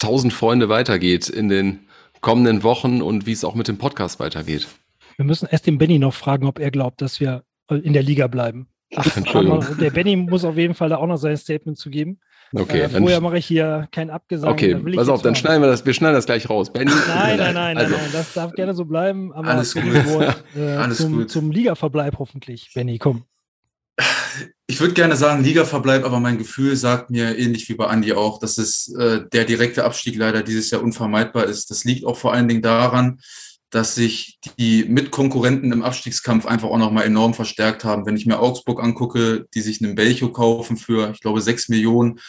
[0.01, 1.81] 1000 Freunde weitergeht in den
[2.23, 4.69] kommenden Wochen und wie es auch mit dem Podcast weitergeht.
[5.17, 8.27] Wir müssen erst den Benny noch fragen, ob er glaubt, dass wir in der Liga
[8.27, 8.69] bleiben.
[8.95, 9.65] Ach, Entschuldigung.
[9.79, 12.21] Der Benny muss auf jeden Fall da auch noch sein Statement zu geben.
[12.55, 12.83] Okay.
[12.83, 14.51] Äh, vorher mache ich hier keinen Abgesang.
[14.51, 16.73] Okay, pass auf, dann schneiden wir das, wir schneiden das gleich raus.
[16.73, 17.97] Benny, nein, nein, nein, also.
[17.97, 19.33] nein, das darf gerne so bleiben.
[19.33, 19.85] Aber Alles gut.
[19.85, 21.31] Wort, äh, Alles zum, gut.
[21.31, 22.71] zum Ligaverbleib hoffentlich.
[22.75, 23.25] Benny, komm.
[24.67, 28.39] Ich würde gerne sagen Ligaverbleib, aber mein Gefühl sagt mir ähnlich wie bei Andi auch,
[28.39, 31.71] dass es äh, der direkte Abstieg leider dieses Jahr unvermeidbar ist.
[31.71, 33.21] Das liegt auch vor allen Dingen daran,
[33.73, 38.05] dass sich die Mitkonkurrenten im Abstiegskampf einfach auch nochmal enorm verstärkt haben.
[38.05, 42.21] Wenn ich mir Augsburg angucke, die sich einen Belcho kaufen für, ich glaube, sechs Millionen,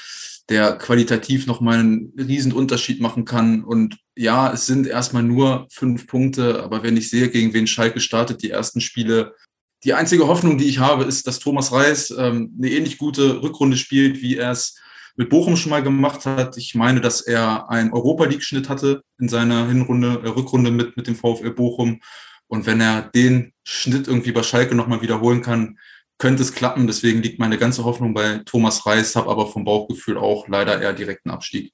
[0.50, 3.64] der qualitativ nochmal einen riesen Unterschied machen kann.
[3.64, 8.00] Und ja, es sind erstmal nur fünf Punkte, aber wenn ich sehe, gegen wen Schalke
[8.00, 9.36] startet, die ersten Spiele,
[9.84, 13.76] die einzige Hoffnung, die ich habe, ist, dass Thomas Reis ähm, eine ähnlich gute Rückrunde
[13.76, 14.80] spielt, wie er es
[15.16, 16.58] mit Bochum schon mal gemacht hat.
[16.58, 21.08] Ich meine, dass er einen Europa League-Schnitt hatte in seiner Hinrunde, äh, Rückrunde mit, mit
[21.08, 22.00] dem VfL Bochum.
[22.48, 25.78] Und wenn er den Schnitt irgendwie bei Schalke nochmal wiederholen kann,
[26.18, 26.88] könnte es klappen.
[26.88, 30.94] Deswegen liegt meine ganze Hoffnung bei Thomas Reis, habe aber vom Bauchgefühl auch leider eher
[30.94, 31.74] direkten Abstieg.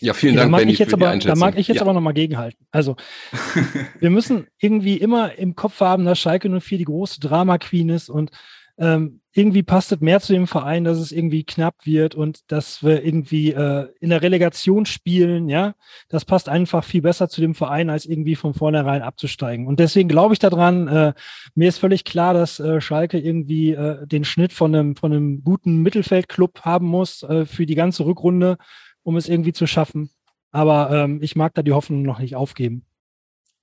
[0.00, 1.82] Ja, vielen Dank, da mag Benny, ich jetzt aber, Da mag ich jetzt ja.
[1.82, 2.66] aber nochmal gegenhalten.
[2.70, 2.96] Also,
[4.00, 8.30] wir müssen irgendwie immer im Kopf haben, dass Schalke 04 die große Drama-Queen ist und
[8.78, 12.82] ähm, irgendwie passt es mehr zu dem Verein, dass es irgendwie knapp wird und dass
[12.82, 15.74] wir irgendwie äh, in der Relegation spielen, ja.
[16.08, 19.66] Das passt einfach viel besser zu dem Verein, als irgendwie von vornherein abzusteigen.
[19.66, 21.14] Und deswegen glaube ich daran, äh,
[21.54, 25.42] mir ist völlig klar, dass äh, Schalke irgendwie äh, den Schnitt von einem, von einem
[25.42, 28.58] guten Mittelfeldclub haben muss äh, für die ganze Rückrunde,
[29.02, 30.10] um es irgendwie zu schaffen.
[30.50, 32.84] Aber ähm, ich mag da die Hoffnung noch nicht aufgeben.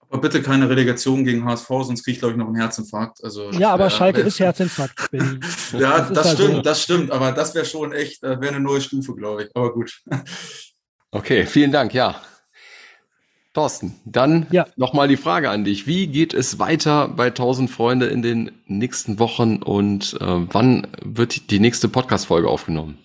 [0.10, 3.24] Aber bitte keine Relegation gegen HSV, sonst kriege ich, glaube ich, noch einen Herzinfarkt.
[3.24, 5.10] Also, ja, aber wär, Schalke ist Herzinfarkt.
[5.74, 6.62] ja, das, das halt stimmt, so.
[6.62, 7.12] das stimmt.
[7.12, 9.50] Aber das wäre schon echt, äh, wäre eine neue Stufe, glaube ich.
[9.56, 10.02] Aber gut.
[11.12, 12.22] Okay, vielen Dank, ja.
[13.56, 14.68] Thorsten, dann ja.
[14.76, 15.88] nochmal die Frage an dich.
[15.88, 21.50] Wie geht es weiter bei 1000 Freunde in den nächsten Wochen und äh, wann wird
[21.50, 23.00] die nächste Podcast-Folge aufgenommen?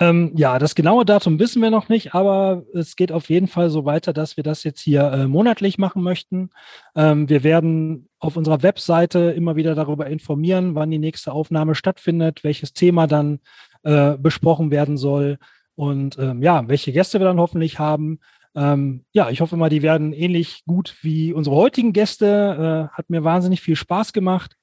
[0.00, 3.68] Ähm, ja, das genaue Datum wissen wir noch nicht, aber es geht auf jeden Fall
[3.68, 6.48] so weiter, dass wir das jetzt hier äh, monatlich machen möchten.
[6.96, 12.44] Ähm, wir werden auf unserer Webseite immer wieder darüber informieren, wann die nächste Aufnahme stattfindet,
[12.44, 13.40] welches Thema dann
[13.82, 15.38] äh, besprochen werden soll
[15.74, 18.20] und ähm, ja, welche Gäste wir dann hoffentlich haben.
[18.54, 22.88] Ähm, ja, ich hoffe mal, die werden ähnlich gut wie unsere heutigen Gäste.
[22.90, 24.56] Äh, hat mir wahnsinnig viel Spaß gemacht.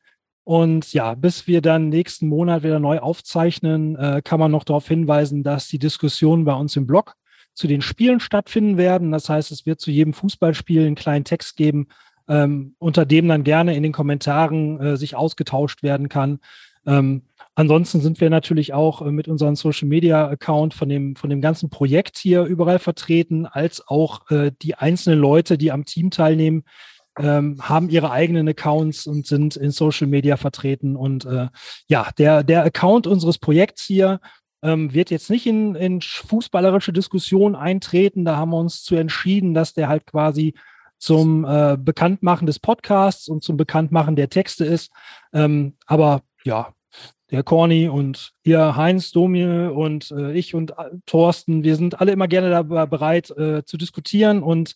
[0.48, 4.88] Und ja, bis wir dann nächsten Monat wieder neu aufzeichnen, äh, kann man noch darauf
[4.88, 7.16] hinweisen, dass die Diskussionen bei uns im Blog
[7.54, 9.12] zu den Spielen stattfinden werden.
[9.12, 11.90] Das heißt, es wird zu jedem Fußballspiel einen kleinen Text geben,
[12.30, 16.40] ähm, unter dem dann gerne in den Kommentaren äh, sich ausgetauscht werden kann.
[16.86, 17.24] Ähm,
[17.56, 21.42] ansonsten sind wir natürlich auch äh, mit unserem Social Media Account von dem, von dem
[21.42, 26.64] ganzen Projekt hier überall vertreten, als auch äh, die einzelnen Leute, die am Team teilnehmen,
[27.20, 30.96] ähm, haben ihre eigenen Accounts und sind in Social Media vertreten.
[30.96, 31.48] Und äh,
[31.88, 34.20] ja, der, der Account unseres Projekts hier
[34.62, 38.26] ähm, wird jetzt nicht in, in fußballerische Diskussionen eintreten.
[38.26, 40.54] Da haben wir uns zu entschieden, dass der halt quasi
[40.98, 44.92] zum äh, Bekanntmachen des Podcasts und zum Bekanntmachen der Texte ist.
[45.34, 46.74] Ähm, aber ja,
[47.30, 52.14] der Corny und ihr Heinz, Domir und äh, ich und äh, Thorsten, wir sind alle
[52.14, 54.76] immer gerne dabei bereit äh, zu diskutieren und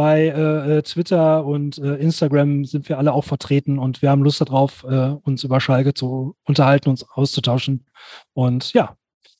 [0.00, 4.22] bei äh, äh, Twitter und äh, Instagram sind wir alle auch vertreten und wir haben
[4.22, 7.84] Lust darauf, äh, uns über Schalke zu unterhalten, uns auszutauschen.
[8.32, 8.96] Und ja,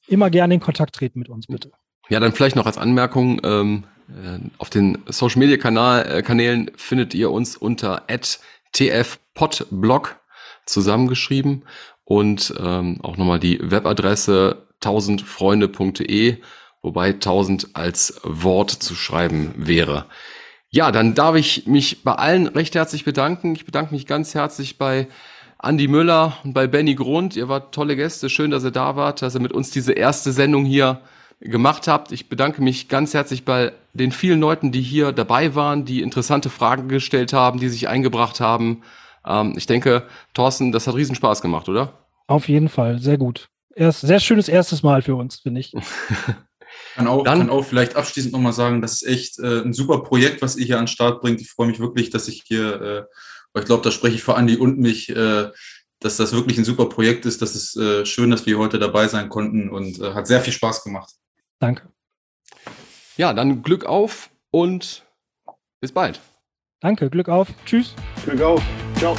[0.07, 1.71] immer gerne in Kontakt treten mit uns, bitte.
[2.11, 6.71] Ja, dann vielleicht noch als Anmerkung, ähm, äh, auf den Social Media Kanal, äh, Kanälen
[6.77, 8.03] findet ihr uns unter
[8.75, 10.21] tfpodblog
[10.67, 11.65] zusammengeschrieben
[12.05, 16.37] und ähm, auch nochmal die Webadresse 1000freunde.de,
[16.83, 20.05] wobei 1000 als Wort zu schreiben wäre.
[20.73, 23.57] Ja, dann darf ich mich bei allen recht herzlich bedanken.
[23.57, 25.09] Ich bedanke mich ganz herzlich bei
[25.59, 27.35] Andi Müller und bei Benny Grund.
[27.35, 28.31] Ihr wart tolle Gäste.
[28.31, 31.01] Schön, dass ihr da wart, dass ihr mit uns diese erste Sendung hier
[31.41, 32.12] gemacht habt.
[32.12, 36.51] Ich bedanke mich ganz herzlich bei den vielen Leuten, die hier dabei waren, die interessante
[36.51, 38.83] Fragen gestellt haben, die sich eingebracht haben.
[39.27, 40.05] Ähm, ich denke,
[40.35, 41.95] Thorsten, das hat riesen Spaß gemacht, oder?
[42.29, 43.49] Auf jeden Fall, sehr gut.
[43.75, 45.73] Erst, sehr schönes erstes Mal für uns, finde ich.
[46.95, 50.03] Kann auch, Dann, kann auch vielleicht abschließend nochmal sagen, das ist echt äh, ein super
[50.03, 51.41] Projekt, was ihr hier an den Start bringt.
[51.41, 53.09] Ich freue mich wirklich, dass ich hier,
[53.55, 55.51] äh, ich glaube, da spreche ich für Andi und mich, äh,
[56.01, 57.43] dass das wirklich ein super Projekt ist.
[57.43, 60.53] Das ist äh, schön, dass wir heute dabei sein konnten und äh, hat sehr viel
[60.53, 61.12] Spaß gemacht.
[61.59, 61.88] Danke.
[63.16, 65.05] Ja, dann Glück auf und
[65.80, 66.20] bis bald.
[66.80, 67.49] Danke, Glück auf.
[67.66, 67.95] Tschüss.
[68.24, 68.62] Glück auf.
[68.97, 69.16] Ciao.